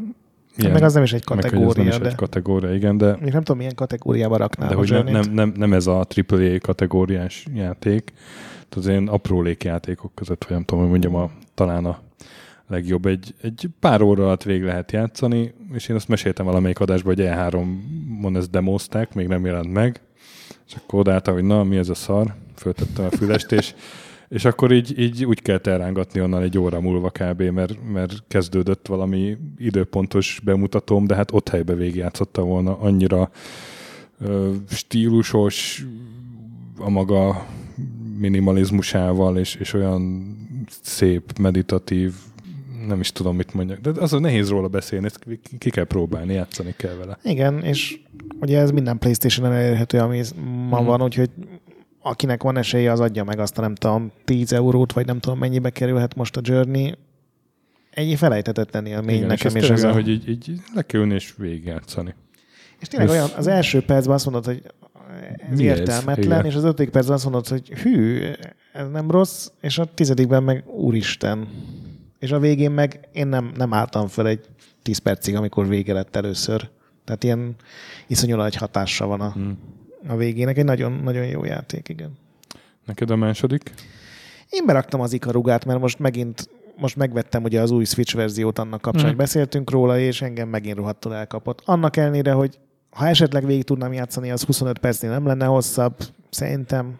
Igen, 0.57 0.72
meg 0.72 0.83
az 0.83 0.94
nem 0.94 1.02
is 1.02 1.12
egy 1.12 1.24
meg, 1.29 1.38
kategória, 1.38 1.83
nem 1.83 1.87
is 1.87 1.98
de 1.98 2.09
egy 2.09 2.14
kategória, 2.14 2.74
igen, 2.74 2.98
de, 2.98 3.16
még 3.20 3.33
nem 3.33 3.42
tudom, 3.42 3.57
milyen 3.57 3.74
kategóriába 3.74 4.37
raknám 4.37 4.68
de 4.68 4.74
hogy 4.74 4.90
nem, 4.90 5.07
nem, 5.07 5.33
nem, 5.33 5.52
nem, 5.57 5.72
ez 5.72 5.87
a 5.87 6.07
AAA 6.29 6.59
kategóriás 6.59 7.46
játék, 7.55 8.12
tehát 8.52 8.74
az 8.76 8.87
ilyen 8.87 9.09
aprólék 9.09 9.64
játékok 9.64 10.14
között, 10.14 10.44
vagy 10.44 10.52
nem 10.52 10.64
tudom, 10.64 10.83
hogy 10.83 10.90
mondjam, 10.90 11.14
a, 11.14 11.31
talán 11.55 11.85
a 11.85 11.98
legjobb. 12.68 13.07
Egy, 13.07 13.35
egy 13.42 13.68
pár 13.81 14.02
óra 14.02 14.24
alatt 14.24 14.42
végig 14.42 14.62
lehet 14.62 14.92
játszani, 14.92 15.55
és 15.72 15.88
én 15.88 15.96
azt 15.96 16.09
meséltem 16.09 16.46
valamelyik 16.46 16.81
adásban, 16.81 17.14
hogy 17.14 17.24
E3-on 17.29 18.37
ezt 18.37 18.50
demozták, 18.50 19.14
még 19.14 19.26
nem 19.26 19.44
jelent 19.44 19.72
meg, 19.72 20.00
és 20.66 20.74
akkor 20.74 21.00
odaálltam, 21.00 21.35
hogy 21.35 21.44
na, 21.44 21.64
mi 21.64 21.76
ez 21.76 21.88
a 21.88 21.94
szar, 21.94 22.35
föltettem 22.57 23.05
a 23.05 23.16
fülest, 23.16 23.52
és, 23.52 23.74
és 24.28 24.44
akkor 24.44 24.72
így, 24.72 24.98
így 24.98 25.24
úgy 25.24 25.42
kellett 25.42 25.66
elrángatni 25.66 26.20
onnan 26.20 26.42
egy 26.42 26.58
óra 26.58 26.80
múlva 26.80 27.10
kb., 27.10 27.42
mert, 27.42 27.74
mert 27.92 28.22
kezdődött 28.28 28.86
valami 28.86 29.36
időpontos 29.58 30.40
bemutatóm, 30.44 31.06
de 31.06 31.14
hát 31.14 31.32
ott 31.32 31.48
helybe 31.48 31.74
végigjátszotta 31.74 32.42
volna 32.42 32.78
annyira 32.78 33.30
ö, 34.20 34.52
stílusos, 34.68 35.86
a 36.78 36.90
maga 36.90 37.46
minimalizmusával, 38.18 39.38
és, 39.38 39.54
és 39.54 39.72
olyan 39.72 40.34
szép, 40.82 41.38
meditatív, 41.38 42.12
nem 42.86 43.00
is 43.00 43.12
tudom, 43.12 43.36
mit 43.36 43.54
mondjak. 43.54 43.78
De 43.80 43.90
az 44.00 44.12
nehéz 44.12 44.48
róla 44.48 44.68
beszélni, 44.68 45.06
ezt 45.06 45.18
ki- 45.58 45.70
kell 45.70 45.84
próbálni, 45.84 46.32
játszani 46.32 46.74
kell 46.76 46.94
vele. 46.94 47.18
Igen, 47.22 47.62
és 47.62 48.00
ugye 48.40 48.58
ez 48.58 48.70
minden 48.70 48.98
Playstation-en 48.98 49.52
elérhető, 49.52 49.98
ami 49.98 50.22
ma 50.68 50.76
Mhm. 50.78 50.86
van, 50.86 51.02
úgyhogy 51.02 51.30
akinek 52.09 52.42
van 52.42 52.57
esélye, 52.57 52.92
az 52.92 53.01
adja 53.01 53.25
meg 53.25 53.38
azt 53.38 53.59
a 53.59 53.61
nem 53.61 53.75
tudom, 53.75 54.12
10 54.25 54.53
eurót, 54.53 54.92
vagy 54.92 55.07
nem 55.07 55.19
tudom 55.19 55.38
mennyibe 55.38 55.71
kerülhet 55.71 56.14
most 56.14 56.37
a 56.37 56.40
Journey. 56.45 56.95
Egy 57.90 58.14
felejthetetlen 58.19 58.87
élmény 58.87 59.16
Igen, 59.16 59.29
nekem 59.29 59.57
és 59.57 59.62
is 59.62 59.69
ez 59.71 59.79
ez 59.79 59.90
a... 59.90 59.92
hogy 59.92 60.09
így, 60.09 60.29
így 60.29 60.53
le 60.75 60.83
kell 60.83 61.01
ülni 61.01 61.14
és 61.14 61.35
végigjátszani. 61.37 62.14
És 62.81 62.88
tényleg 62.88 63.09
ez- 63.09 63.14
olyan, 63.14 63.29
az 63.37 63.47
első 63.47 63.83
percben 63.83 64.14
azt 64.14 64.25
mondod, 64.25 64.45
hogy 64.45 64.62
ez 65.51 65.59
Mi 65.59 65.69
ez? 65.69 65.79
értelmetlen, 65.79 66.27
Igen. 66.27 66.45
és 66.45 66.55
az 66.55 66.64
ötödik 66.64 66.90
percben 66.90 67.14
azt 67.14 67.25
mondod, 67.25 67.49
hogy 67.49 67.69
hű, 67.69 68.23
ez 68.73 68.88
nem 68.92 69.11
rossz, 69.11 69.49
és 69.61 69.79
a 69.79 69.85
tizedikben 69.85 70.42
meg 70.42 70.64
úristen. 70.66 71.49
És 72.19 72.33
a 72.33 72.38
végén 72.38 72.71
meg 72.71 73.09
én 73.12 73.27
nem, 73.27 73.53
nem 73.57 73.73
álltam 73.73 74.07
fel 74.07 74.27
egy 74.27 74.40
10 74.83 74.99
percig, 74.99 75.35
amikor 75.35 75.69
vége 75.69 75.92
lett 75.92 76.16
először. 76.16 76.69
Tehát 77.05 77.25
ilyen 77.25 77.55
iszonyú 78.07 78.37
nagy 78.37 78.55
hatása 78.57 79.07
van 79.07 79.21
a, 79.21 79.31
Hmm. 79.33 79.59
A 80.09 80.16
végének. 80.16 80.59
Egy 80.59 80.64
nagyon, 80.64 80.92
nagyon 80.92 81.27
jó 81.27 81.45
játék, 81.45 81.88
igen. 81.88 82.12
Neked 82.85 83.11
a 83.11 83.16
második? 83.16 83.73
Én 84.51 84.66
beraktam 84.66 85.01
az 85.01 85.12
ikarugát, 85.12 85.64
mert 85.64 85.81
most 85.81 85.99
megint 85.99 86.49
most 86.77 86.97
megvettem 86.97 87.42
ugye 87.42 87.61
az 87.61 87.71
új 87.71 87.85
Switch 87.85 88.14
verziót 88.14 88.59
annak 88.59 88.81
kapcsán, 88.81 89.07
hogy 89.07 89.16
beszéltünk 89.16 89.71
róla, 89.71 89.99
és 89.99 90.23
engem 90.23 90.49
megint 90.49 90.77
rohadtul 90.77 91.14
elkapott. 91.14 91.62
Annak 91.64 91.97
ellenére, 91.97 92.33
hogy 92.33 92.59
ha 92.90 93.07
esetleg 93.07 93.47
végig 93.47 93.64
tudnám 93.64 93.92
játszani, 93.92 94.31
az 94.31 94.42
25 94.42 94.79
percnél 94.79 95.11
nem 95.11 95.27
lenne 95.27 95.45
hosszabb. 95.45 95.97
Szerintem 96.31 96.99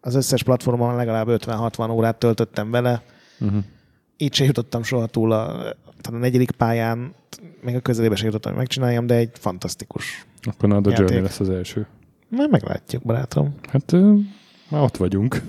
az 0.00 0.14
összes 0.14 0.42
platformon 0.42 0.96
legalább 0.96 1.26
50-60 1.30 1.90
órát 1.90 2.18
töltöttem 2.18 2.70
vele. 2.70 3.02
Uh-huh. 3.38 3.64
Így 4.16 4.34
se 4.34 4.44
jutottam 4.44 4.82
soha 4.82 5.06
túl 5.06 5.32
a, 5.32 5.46
tehát 6.00 6.12
a 6.12 6.16
negyedik 6.16 6.50
pályán, 6.50 7.14
még 7.60 7.74
a 7.74 7.80
közelébe 7.80 8.16
se 8.16 8.24
jutottam, 8.24 8.50
hogy 8.50 8.60
megcsináljam, 8.60 9.06
de 9.06 9.14
egy 9.14 9.30
fantasztikus. 9.32 10.26
Akkor 10.42 10.68
nálad 10.68 10.86
a. 10.86 10.90
Journey 10.96 11.20
lesz 11.20 11.40
az 11.40 11.50
első. 11.50 11.86
Majd 12.28 12.50
meglátjuk, 12.50 13.02
barátom. 13.02 13.54
Hát 13.68 13.92
ö, 13.92 14.14
már 14.68 14.82
ott 14.82 14.96
vagyunk. 14.96 15.42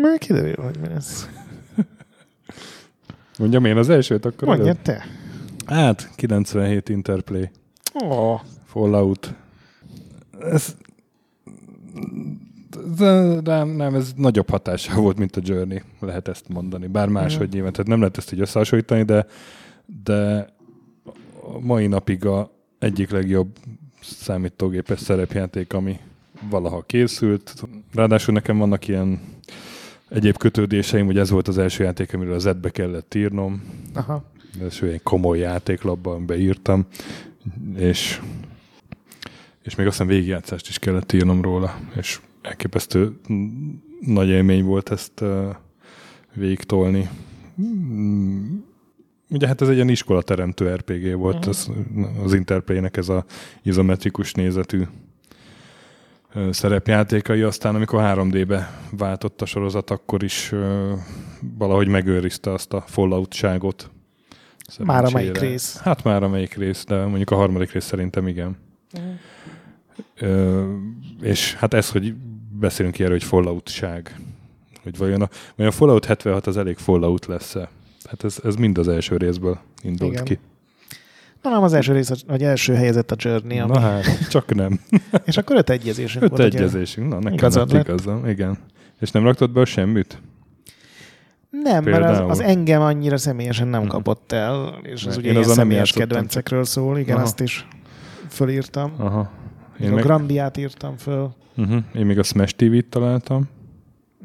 Majd 0.00 0.18
kiderül, 0.18 0.64
hogy 0.64 0.78
mi 0.80 0.88
lesz. 0.88 1.28
Mondjam 3.38 3.64
én 3.64 3.76
az 3.76 3.88
elsőt, 3.88 4.24
akkor 4.24 4.48
Mondja 4.48 4.66
előbb? 4.66 4.82
te. 4.82 5.04
Hát, 5.66 6.10
97 6.16 6.88
Interplay. 6.88 7.50
Ó, 8.04 8.36
Fallout. 8.64 9.34
Ez, 10.40 10.76
de, 12.96 13.64
nem, 13.64 13.94
ez 13.94 14.12
nagyobb 14.16 14.50
hatással 14.50 15.00
volt, 15.00 15.18
mint 15.18 15.36
a 15.36 15.40
Journey, 15.44 15.82
lehet 16.00 16.28
ezt 16.28 16.48
mondani. 16.48 16.86
Bár 16.86 17.08
máshogy 17.08 17.52
nyilván, 17.52 17.72
tehát 17.72 17.86
nem 17.88 17.98
lehet 17.98 18.16
ezt 18.16 18.32
így 18.32 18.40
összehasonlítani, 18.40 19.02
de, 19.02 19.26
de 20.04 20.48
a 21.54 21.58
mai 21.60 21.86
napig 21.86 22.26
a 22.26 22.50
egyik 22.78 23.10
legjobb 23.10 23.48
számítógépes 24.00 25.00
szerepjáték, 25.00 25.72
ami 25.72 25.98
valaha 26.50 26.82
készült. 26.82 27.54
Ráadásul 27.92 28.34
nekem 28.34 28.58
vannak 28.58 28.88
ilyen 28.88 29.20
egyéb 30.08 30.36
kötődéseim, 30.36 31.06
hogy 31.06 31.18
ez 31.18 31.30
volt 31.30 31.48
az 31.48 31.58
első 31.58 31.84
játék, 31.84 32.14
amiről 32.14 32.34
az 32.34 32.48
be 32.60 32.70
kellett 32.70 33.14
írnom. 33.14 33.62
aha. 33.94 34.24
Ez 34.60 34.78
egy 34.82 35.02
komoly 35.02 35.38
játéklapban 35.38 36.26
beírtam, 36.26 36.86
és, 37.76 38.20
és 39.62 39.74
még 39.74 39.86
aztán 39.86 40.06
végigjátszást 40.06 40.68
is 40.68 40.78
kellett 40.78 41.12
írnom 41.12 41.42
róla, 41.42 41.78
és 41.96 42.20
elképesztő 42.42 43.18
mm, 43.32 43.70
nagy 44.00 44.28
élmény 44.28 44.64
volt 44.64 44.90
ezt 44.90 45.20
uh, 45.20 45.54
végigtolni. 46.34 47.08
Mm, 47.62 48.56
Ugye 49.30 49.46
hát 49.46 49.60
ez 49.60 49.68
egy 49.68 49.74
ilyen 49.74 49.88
iskolateremtő 49.88 50.74
RPG 50.74 51.16
volt, 51.16 51.46
az, 51.46 51.70
az 52.24 52.34
Interplay-nek 52.34 52.96
ez 52.96 53.08
a 53.08 53.24
izometrikus 53.62 54.32
nézetű 54.32 54.82
szerepjátékai, 56.50 57.42
aztán 57.42 57.74
amikor 57.74 58.00
3D-be 58.02 58.80
váltott 58.90 59.42
a 59.42 59.46
sorozat, 59.46 59.90
akkor 59.90 60.22
is 60.22 60.52
valahogy 61.58 61.88
megőrizte 61.88 62.52
azt 62.52 62.72
a 62.72 62.84
Fallout-ságot. 62.86 63.90
Már 64.78 65.04
a 65.04 65.06
Szerencsére. 65.06 65.22
melyik 65.22 65.38
rész? 65.38 65.76
Hát 65.76 66.04
már 66.04 66.22
a 66.22 66.28
melyik 66.28 66.54
rész, 66.54 66.84
de 66.84 67.04
mondjuk 67.04 67.30
a 67.30 67.36
harmadik 67.36 67.72
rész 67.72 67.84
szerintem 67.84 68.28
igen. 68.28 68.56
Ö, 70.18 70.64
és 71.20 71.54
hát 71.54 71.74
ez, 71.74 71.90
hogy 71.90 72.14
beszélünk 72.58 72.98
erről, 72.98 73.10
hogy 73.10 73.24
Fallout-ság. 73.24 74.20
Hogy 74.82 74.96
vajon 74.96 75.22
a, 75.22 75.28
vajon 75.56 75.72
a 75.72 75.74
Fallout 75.76 76.04
76 76.04 76.46
az 76.46 76.56
elég 76.56 76.76
Fallout 76.76 77.26
lesz-e? 77.26 77.68
Hát 78.08 78.24
ez, 78.24 78.38
ez 78.44 78.54
mind 78.54 78.78
az 78.78 78.88
első 78.88 79.16
részből 79.16 79.58
indult 79.82 80.12
Igen. 80.12 80.24
ki. 80.24 80.38
Nem, 81.50 81.62
az 81.62 81.72
első 81.72 81.92
rész, 81.92 82.10
vagy 82.26 82.42
első 82.42 82.74
helyezett 82.74 83.10
a 83.10 83.16
Journey, 83.18 83.58
ami, 83.58 83.72
Na 83.72 83.80
hát, 83.80 84.28
csak 84.28 84.54
nem. 84.54 84.80
és 85.24 85.36
akkor 85.36 85.56
öt 85.56 85.70
egyezésünk 85.70 86.24
Öt 86.24 86.30
volt. 86.30 86.42
ugye? 86.46 86.58
egyezésünk. 86.58 87.08
Na, 87.08 87.16
nekem 87.18 87.32
Igazad 87.32 87.72
lett 87.72 87.86
lett. 87.86 87.88
igazam. 87.88 88.26
Igen. 88.28 88.58
És 89.00 89.10
nem 89.10 89.24
raktad 89.24 89.50
be 89.52 89.60
a 89.60 89.64
semmit? 89.64 90.22
Nem, 91.50 91.84
mert 91.84 91.96
Például. 91.96 92.30
az, 92.30 92.38
az 92.38 92.44
engem 92.46 92.80
annyira 92.80 93.16
személyesen 93.16 93.68
nem 93.68 93.80
Mhm. 93.80 93.90
kapott 93.90 94.32
el, 94.32 94.78
és 94.82 94.92
az 94.92 95.04
Mert 95.04 95.16
ugye 95.18 95.30
ilyen 95.30 95.42
személyes 95.42 95.92
kedvencekről 95.92 96.64
szól, 96.64 96.98
igen, 96.98 97.14
Aha. 97.16 97.24
azt 97.24 97.40
is 97.40 97.66
fölírtam. 98.28 98.92
Aha. 98.98 99.30
Én 99.80 99.86
Én, 99.86 99.92
a 99.92 99.94
meg, 99.94 100.04
Grandiát 100.04 100.56
írtam 100.56 100.96
föl. 100.96 101.30
uh-huh. 101.56 101.78
Én 101.94 102.06
még 102.06 102.18
a 102.18 102.22
Smash 102.22 102.54
TV-t 102.54 102.86
találtam. 102.90 103.48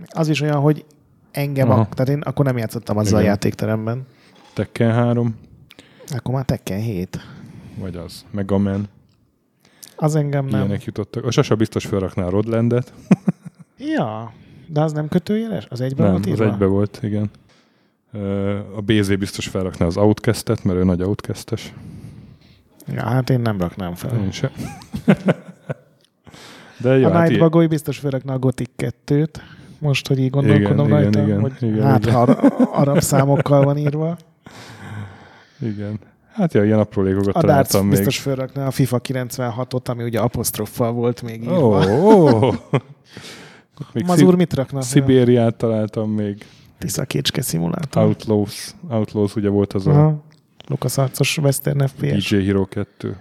Az 0.08 0.28
is 0.28 0.41
olyan, 0.41 0.60
hogy 0.60 0.86
engem, 1.32 1.70
Aha. 1.70 1.80
a, 1.80 1.88
tehát 1.94 2.10
én 2.10 2.20
akkor 2.22 2.46
nem 2.46 2.58
játszottam 2.58 2.98
azzal 2.98 3.16
a 3.18 3.20
Igen. 3.20 3.32
játékteremben. 3.32 4.06
Tekken 4.54 4.91
3, 4.94 5.36
Akkor 6.16 6.34
már 6.34 6.45
Tekken 6.45 6.80
7. 6.80 7.20
vagy 7.78 7.95
az. 7.95 8.26
Mega 8.32 8.57
Man. 8.57 8.88
Az 9.95 10.16
engem 10.16 10.45
nem. 10.45 10.60
Ilyenek 10.60 10.84
jutottak. 10.84 11.26
A 11.26 11.32
Sasa 11.32 11.55
biztos 11.55 11.86
felrakná 11.86 12.24
a 12.26 12.30
Rodlandet. 12.30 12.93
Ja, 13.95 14.34
de 14.68 14.82
az 14.82 14.91
nem 14.91 15.07
kötőjeles? 15.07 15.66
Az 15.70 15.82
egyben 15.82 16.03
Nem, 16.05 16.12
volt 16.14 16.26
az 16.26 16.32
írva? 16.32 16.45
egybe 16.45 16.66
volt, 16.66 16.99
igen. 17.01 17.30
A 18.76 18.82
BZ 18.82 19.16
biztos 19.16 19.47
felrakná 19.47 19.86
az 19.86 19.97
Outcast-et, 19.97 20.64
mert 20.64 20.78
ő 20.80 20.84
nagy 20.84 21.01
Outcastes. 21.01 21.74
Ja, 22.88 23.05
hát 23.05 23.30
én 23.30 23.39
nem 23.39 23.60
raknám 23.60 23.95
fel. 23.95 24.18
Én 24.24 24.32
se. 24.32 24.51
De 26.82 26.97
jó, 26.97 27.07
a 27.07 27.12
hát 27.12 27.28
Night 27.28 27.39
Bagoly 27.41 27.68
biztos 27.68 27.97
főrekne 27.97 28.34
a 28.34 28.39
Gothic 28.39 28.70
2-t. 28.78 29.36
Most, 29.80 30.07
hogy 30.07 30.20
így 30.20 30.30
gondolkodom 30.30 30.86
Igen, 30.88 31.01
rajta, 31.01 31.22
igen, 31.22 31.39
hogy 31.39 31.53
igen, 31.60 31.84
hát 31.84 32.03
igen. 32.05 32.16
ara- 32.16 32.41
arab 32.82 32.99
számokkal 32.99 33.64
van 33.64 33.78
írva. 33.78 34.18
Igen. 35.60 35.99
Hát 36.32 36.53
ja, 36.53 36.64
ilyen 36.66 36.80
aprólékokat 36.80 37.36
A 37.36 37.39
találtam 37.39 37.82
még. 37.88 37.95
biztos 37.95 38.20
főrekne 38.20 38.66
a 38.66 38.72
FIFA 38.72 38.99
96-ot, 39.03 39.86
ami 39.89 40.03
ugye 40.03 40.20
apostroffal 40.20 40.91
volt 40.91 41.22
még 41.22 41.41
írva. 41.43 41.91
ó. 41.91 42.39
Még 43.93 44.05
Mazur 44.05 44.36
mit 44.36 44.53
rakna? 44.53 44.82
Szib- 44.82 45.05
Szibériát 45.07 45.55
találtam 45.55 46.12
még. 46.12 46.45
Tisza 46.78 47.05
kécske 47.05 47.41
szimulátor. 47.41 48.03
Outlaws. 48.03 48.74
Outlaws 48.89 49.36
ugye 49.36 49.49
volt 49.49 49.74
az 49.74 49.88
a 49.88 49.91
Aha. 49.91 50.24
Lukas 50.68 50.97
Arcos 50.97 51.38
Western 51.38 51.88
FPS. 51.88 52.30
DJ 52.30 52.36
Hero 52.45 52.66
2. 52.66 53.18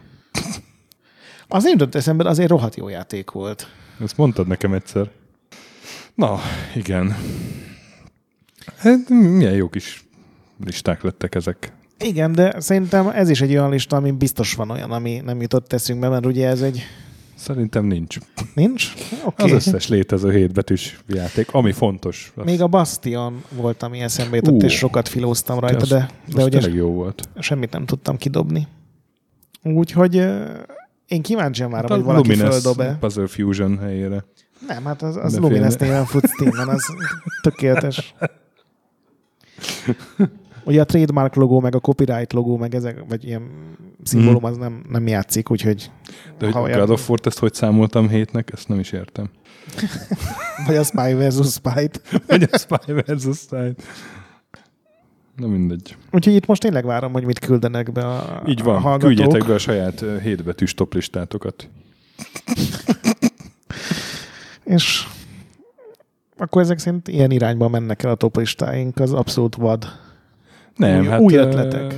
Az 1.48 1.62
nem 1.62 1.72
jutott 1.72 1.94
eszembe, 1.94 2.28
azért 2.28 2.48
rohadt 2.50 2.76
jó 2.76 2.88
játék 2.88 3.30
volt. 3.30 3.66
Ezt 4.02 4.16
mondtad 4.16 4.46
nekem 4.46 4.72
egyszer. 4.72 5.10
Na, 6.14 6.38
igen. 6.74 7.16
Hát, 8.76 9.08
milyen 9.08 9.54
jó 9.54 9.68
kis 9.68 10.04
listák 10.64 11.02
lettek 11.02 11.34
ezek. 11.34 11.72
Igen, 11.98 12.32
de 12.32 12.60
szerintem 12.60 13.08
ez 13.08 13.28
is 13.28 13.40
egy 13.40 13.50
olyan 13.50 13.70
lista, 13.70 13.96
ami 13.96 14.10
biztos 14.10 14.54
van 14.54 14.70
olyan, 14.70 14.90
ami 14.90 15.20
nem 15.24 15.40
jutott 15.40 15.72
eszünkbe, 15.72 16.08
mert 16.08 16.26
ugye 16.26 16.48
ez 16.48 16.62
egy... 16.62 16.82
Szerintem 17.34 17.84
nincs. 17.84 18.16
Nincs? 18.54 18.92
Oké. 19.24 19.42
Az 19.42 19.50
összes 19.50 19.88
létező 19.88 20.32
hétbetűs 20.32 20.98
játék, 21.06 21.54
ami 21.54 21.72
fontos. 21.72 22.32
Az, 22.36 22.44
Még 22.44 22.62
a 22.62 22.66
Bastion 22.66 23.42
volt, 23.50 23.82
ami 23.82 24.00
eszembe 24.00 24.36
jutott, 24.36 24.62
Ú. 24.62 24.64
és 24.64 24.76
sokat 24.76 25.08
filóztam 25.08 25.58
rajta, 25.58 25.76
az- 25.76 25.88
de, 25.88 26.10
de 26.34 26.40
az 26.40 26.46
ugye 26.46 26.68
jó 26.68 26.88
volt. 26.92 27.28
semmit 27.38 27.72
nem 27.72 27.86
tudtam 27.86 28.16
kidobni. 28.16 28.66
Úgyhogy 29.62 30.14
én 31.06 31.22
kíváncsian 31.22 31.70
várom, 31.70 31.88
Hát 31.90 31.96
hogy 31.98 32.06
valaki 32.06 32.28
Lumines 32.28 32.48
földob-e. 32.54 32.96
Puzzle 33.00 33.26
Fusion 33.26 33.78
helyére. 33.78 34.24
Nem, 34.66 34.84
hát 34.84 35.02
az, 35.02 35.16
az 35.16 35.38
Lumines 35.38 35.74
néven 35.74 36.04
fut 36.04 36.24
az 36.68 36.82
tökéletes. 37.42 38.14
Ugye 40.64 40.80
a 40.80 40.84
trademark 40.84 41.34
logó, 41.34 41.60
meg 41.60 41.74
a 41.74 41.78
copyright 41.80 42.32
logó, 42.32 42.56
meg 42.56 42.74
ezek, 42.74 43.04
vagy 43.08 43.24
ilyen 43.24 43.42
szimbólum, 44.02 44.44
az 44.44 44.56
nem, 44.56 44.82
nem 44.88 45.06
játszik, 45.06 45.50
úgyhogy 45.50 45.90
De 46.38 46.44
hogy 46.46 46.54
a 46.56 46.60
olyan- 46.60 46.78
God 46.78 46.90
of 46.90 47.08
War-t 47.08 47.26
ezt 47.26 47.38
hogy 47.38 47.54
számoltam 47.54 48.08
hétnek, 48.08 48.50
ezt 48.52 48.68
nem 48.68 48.78
is 48.78 48.92
értem. 48.92 49.30
vagy 50.66 50.76
a 50.76 50.82
Spy 50.84 51.12
versus 51.14 51.52
Spy-t. 51.52 52.02
Vagy 52.26 52.48
a 52.52 52.58
Spy 52.58 52.92
versus 52.92 53.36
Spy. 53.38 53.74
Na 55.36 55.46
mindegy. 55.46 55.96
Úgyhogy 56.10 56.34
itt 56.34 56.46
most 56.46 56.60
tényleg 56.62 56.84
várom, 56.84 57.12
hogy 57.12 57.24
mit 57.24 57.38
küldenek 57.38 57.92
be 57.92 58.06
a 58.06 58.42
Így 58.46 58.60
a 58.60 58.64
van, 58.64 58.80
hallgatók. 58.80 59.14
küldjétek 59.16 59.46
be 59.48 59.54
a 59.54 59.58
saját 59.58 60.04
hétbetűs 60.22 60.74
toplistátokat. 60.74 61.68
És 64.64 65.06
akkor 66.36 66.62
ezek 66.62 66.78
szerint 66.78 67.08
ilyen 67.08 67.30
irányba 67.30 67.68
mennek 67.68 68.02
el 68.02 68.10
a 68.10 68.14
toplistáink, 68.14 68.98
az 68.98 69.12
abszolút 69.12 69.54
vad. 69.56 69.86
Nem, 70.78 70.98
Új- 71.00 71.06
hát... 71.08 71.20
új 71.20 71.34
ötletek. 71.34 71.94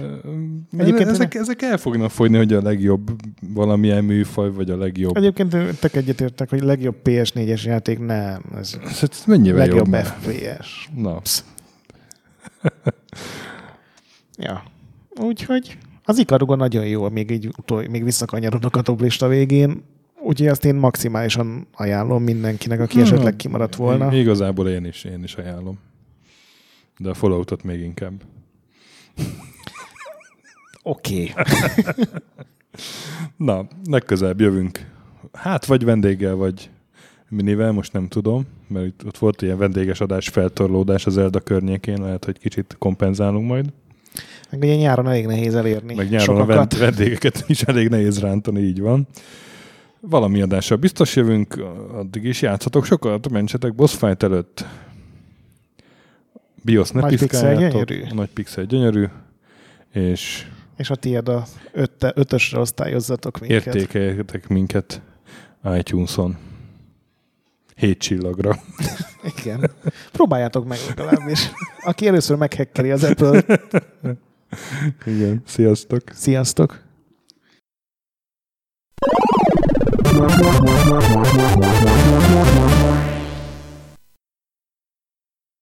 Egyébként 0.78 1.09
ezek, 1.09 1.35
ezek 1.35 1.62
el 1.62 1.76
fognak 1.76 2.11
fogyni, 2.11 2.37
hogy 2.37 2.53
a 2.53 2.62
legjobb 2.62 3.11
valamilyen 3.55 4.05
műfaj, 4.05 4.51
vagy 4.53 4.70
a 4.70 4.76
legjobb... 4.76 5.16
Egyébként 5.16 5.78
tök 5.81 5.95
egyetértek, 5.95 6.51
hogy 6.51 6.61
legjobb 6.62 6.97
PS4-es 7.05 7.62
játék 7.64 7.99
nem. 7.99 8.43
Ez 8.57 8.78
Ez 8.85 8.99
ez 9.11 9.22
mennyivel 9.26 9.59
legjobb 9.66 9.93
jobb? 9.93 10.05
FPS. 10.05 10.89
Na, 10.97 11.20
Ja. 14.39 14.62
Úgyhogy 15.20 15.78
az 16.05 16.18
Ikaruga 16.18 16.55
nagyon 16.57 16.87
jó, 16.87 17.09
még 17.09 17.31
így 17.31 17.47
utol, 17.59 17.85
még 17.91 18.05
visszakanyarodok 18.05 18.76
a 18.76 18.83
toplista 18.83 19.28
végén. 19.28 19.83
Úgyhogy 20.22 20.47
azt 20.49 20.64
én 20.64 20.74
maximálisan 20.74 21.66
ajánlom 21.74 22.22
mindenkinek, 22.22 22.81
aki 22.81 22.95
Hmm. 22.95 23.03
esetleg 23.03 23.37
kimaradt 23.37 23.74
volna. 23.76 24.12
Igazából 24.14 24.68
én 24.68 24.85
is, 24.85 25.05
én 25.05 25.22
is 25.22 25.35
ajánlom. 25.35 25.78
De 26.99 27.11
a 27.11 27.14
Falloutot 27.14 27.62
még 27.62 27.81
inkább. 27.81 28.12
Oké. 30.83 31.33
Na, 33.37 33.66
legközelebb 33.85 34.41
jövünk. 34.41 34.87
Hát 35.33 35.66
vagy 35.66 35.85
vendéggel, 35.85 36.35
vagy 36.35 36.71
minivel, 37.29 37.73
most 37.73 37.93
nem 37.93 38.09
tudom, 38.09 38.47
mert 38.66 38.87
itt, 38.87 39.01
ott 39.07 39.18
volt 39.18 39.43
ilyen 39.43 39.59
vendéges 39.59 40.01
adás, 40.01 40.29
feltorlódás 40.29 41.07
az 41.07 41.18
Elda 41.18 41.41
környékén, 41.41 42.03
lehet, 42.03 42.25
hogy 42.25 42.39
kicsit 42.39 42.77
kompenzálunk 42.79 43.49
majd. 43.49 43.66
Meg 44.51 44.61
ugye 44.62 44.77
nyáron 44.77 45.09
elég 45.09 45.27
nehéz 45.27 45.55
elérni. 45.55 45.95
Meg 45.95 46.11
nyáron 46.11 46.37
a 46.37 46.41
sokakat. 46.41 46.57
vend- 46.57 46.79
vendégeket 46.79 47.45
is 47.47 47.62
elég 47.62 47.89
nehéz 47.89 48.21
rántani, 48.21 48.61
így 48.61 48.81
van. 48.81 49.07
Valami 50.01 50.43
adással 50.43 50.77
biztos 50.77 51.16
jövünk, 51.16 51.62
addig 51.93 52.25
is 52.25 52.43
játszhatok 52.43 52.85
sokat, 52.85 53.29
mentsetek 53.31 53.75
boss 53.75 53.95
fight 53.97 54.23
előtt. 54.23 54.64
BIOS 56.63 56.91
ne 56.91 57.01
Nagy 57.01 57.11
pixel 57.11 57.29
piszkáljátok. 57.29 57.85
gyönyörű. 57.89 58.11
A 58.11 58.15
Nagy 58.15 58.31
pixel 58.31 58.65
gyönyörű. 58.65 59.05
És 59.93 60.47
És 60.77 60.91
a 60.91 60.95
tiéd 60.97 61.29
a 61.29 61.45
ötte, 61.73 62.13
ötösre 62.17 62.59
osztályozzatok 62.59 63.41
minket. 63.41 63.67
értékeljetek 63.67 64.49
minket 64.49 65.03
iTunes-on. 65.77 66.37
Hét 67.77 67.99
csillagra. 67.99 68.57
Igen. 69.37 69.71
Próbáljátok 70.13 70.67
meg 70.67 70.79
legalábbis. 70.89 71.51
Aki 71.81 72.07
először 72.07 72.37
meghekkeli 72.37 72.91
az 72.91 73.05
Apple. 73.05 73.45
Igen. 75.07 75.43
Sziasztok! 75.47 76.03
Sziasztok! 76.13 76.83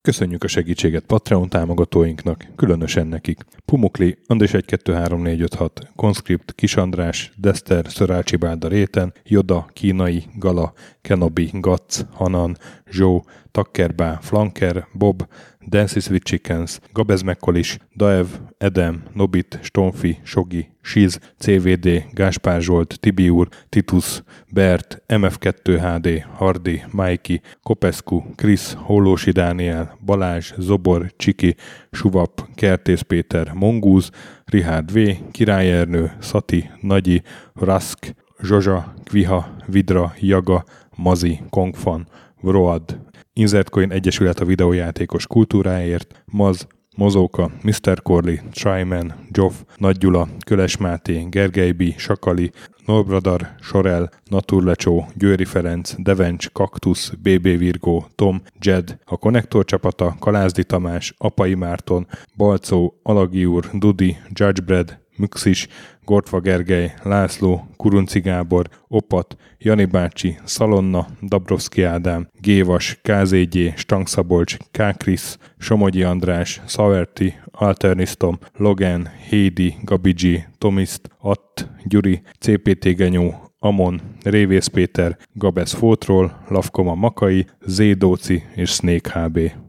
Köszönjük 0.09 0.45
a 0.45 0.49
segítséget 0.49 1.05
Patreon 1.05 1.49
támogatóinknak, 1.49 2.47
különösen 2.57 3.07
nekik. 3.07 3.45
Pumukli, 3.65 4.19
Andris 4.27 4.55
1 4.55 4.65
2 4.65 4.93
3 4.93 5.23
4 5.23 5.41
5 5.41 5.55
6, 5.55 5.89
Conscript, 5.97 6.55
Kis 6.55 6.77
András, 6.77 7.33
Dester, 7.37 7.87
Szörácsi 7.89 8.37
Bálda 8.37 8.69
Réten, 8.69 9.13
Joda, 9.25 9.69
Kínai, 9.73 10.25
Gala, 10.35 10.73
Kenobi, 11.01 11.51
Gatz, 11.53 12.07
Hanan, 12.13 12.57
Zsó, 12.91 13.25
Takkerbá, 13.51 14.19
Flanker, 14.23 14.87
Bob, 14.93 15.27
Dances 15.69 16.09
with 16.09 16.25
Chickens, 16.25 16.81
Gabez 16.93 17.23
Mekkolis, 17.23 17.79
Daev, 17.97 18.27
Edem, 18.59 19.03
Nobit, 19.13 19.59
Stonfi, 19.63 20.19
Sogi, 20.25 20.69
Siz, 20.83 21.19
CVD, 21.39 22.05
Gáspár 22.13 22.61
Zsolt, 22.61 23.01
Tibiur, 23.01 23.49
Titus, 23.69 24.23
Bert, 24.53 25.03
MF2 25.09 25.79
HD, 25.81 26.25
Hardi, 26.37 26.85
Mikey, 26.93 27.41
Kopescu, 27.63 28.23
Krisz, 28.35 28.77
Hollósi 28.79 29.31
Dániel, 29.31 29.99
Balázs, 30.05 30.53
Zobor, 30.59 31.13
Csiki, 31.17 31.55
Suvap, 31.91 32.49
Kertész 32.55 33.01
Péter, 33.01 33.53
Mongúz, 33.53 34.11
Rihárd 34.45 34.93
V, 34.93 34.99
Király 35.31 35.73
Ernő, 35.73 36.13
Szati, 36.21 36.71
Nagyi, 36.81 37.23
Rask, 37.55 38.15
Zsozsa, 38.43 38.95
Kviha, 39.05 39.57
Vidra, 39.67 40.15
Jaga, 40.21 40.65
Mazi, 40.97 41.41
Kongfan, 41.51 42.07
Vroad, 42.41 43.01
Insertcoin 43.39 43.93
Egyesület 43.93 44.41
a 44.41 44.45
videójátékos 44.45 45.27
kultúráért, 45.27 46.23
Maz, 46.25 46.67
Mozóka, 46.97 47.51
Mr. 47.63 48.03
Corley, 48.03 48.37
Tryman, 48.51 49.15
Joff, 49.31 49.55
Nagy 49.77 49.99
Gyula, 49.99 50.29
Köles 50.47 50.77
Máté, 50.77 51.27
Gergely 51.31 51.73
B., 51.73 51.83
Sakali, 51.97 52.51
Norbradar, 52.87 53.55
Sorel, 53.61 54.11
Naturlecsó, 54.25 55.09
Győri 55.15 55.45
Ferenc, 55.45 55.95
Devencs, 55.99 56.51
Kaktusz, 56.51 57.11
BB 57.11 57.43
Virgó, 57.43 58.07
Tom, 58.15 58.43
Jed, 58.61 58.99
a 59.05 59.17
Konnektor 59.17 59.65
csapata, 59.65 60.17
Kalázdi 60.19 60.65
Tamás, 60.65 61.15
Apai 61.19 61.55
Márton, 61.55 62.07
Balcó, 62.37 63.01
Alagi 63.03 63.45
úr, 63.45 63.71
Dudi, 63.73 64.17
Judgebred, 64.33 64.99
Müxis, 65.17 65.69
Gortva 66.09 66.41
Gergely, 66.41 66.93
László, 67.03 67.69
Kurunci 67.77 68.21
Gábor, 68.21 68.69
Opat, 68.87 69.37
Jani 69.59 69.85
bácsi, 69.85 70.39
Szalonna, 70.45 71.07
Dabrowski 71.23 71.83
Ádám, 71.83 72.29
Gévas, 72.41 72.99
KZG, 73.03 73.73
Stangszabolcs, 73.77 74.57
Kákris, 74.71 75.37
Somogyi 75.59 76.03
András, 76.03 76.61
Szaverti, 76.67 77.35
Alternisztom, 77.51 78.39
Logan, 78.57 79.09
Hédi, 79.29 79.75
Gabigi, 79.83 80.45
Tomiszt, 80.59 81.11
Att, 81.21 81.69
Gyuri, 81.85 82.23
CPT 82.39 82.85
Genyó, 82.97 83.35
Amon, 83.59 84.01
Révész 84.23 84.67
Péter, 84.67 85.17
Gabesz 85.33 85.73
Fótról, 85.73 86.45
Lavkoma 86.49 86.95
Makai, 86.95 87.47
Zédóci 87.61 88.43
és 88.55 88.71
Snake 88.71 89.21
HB. 89.21 89.39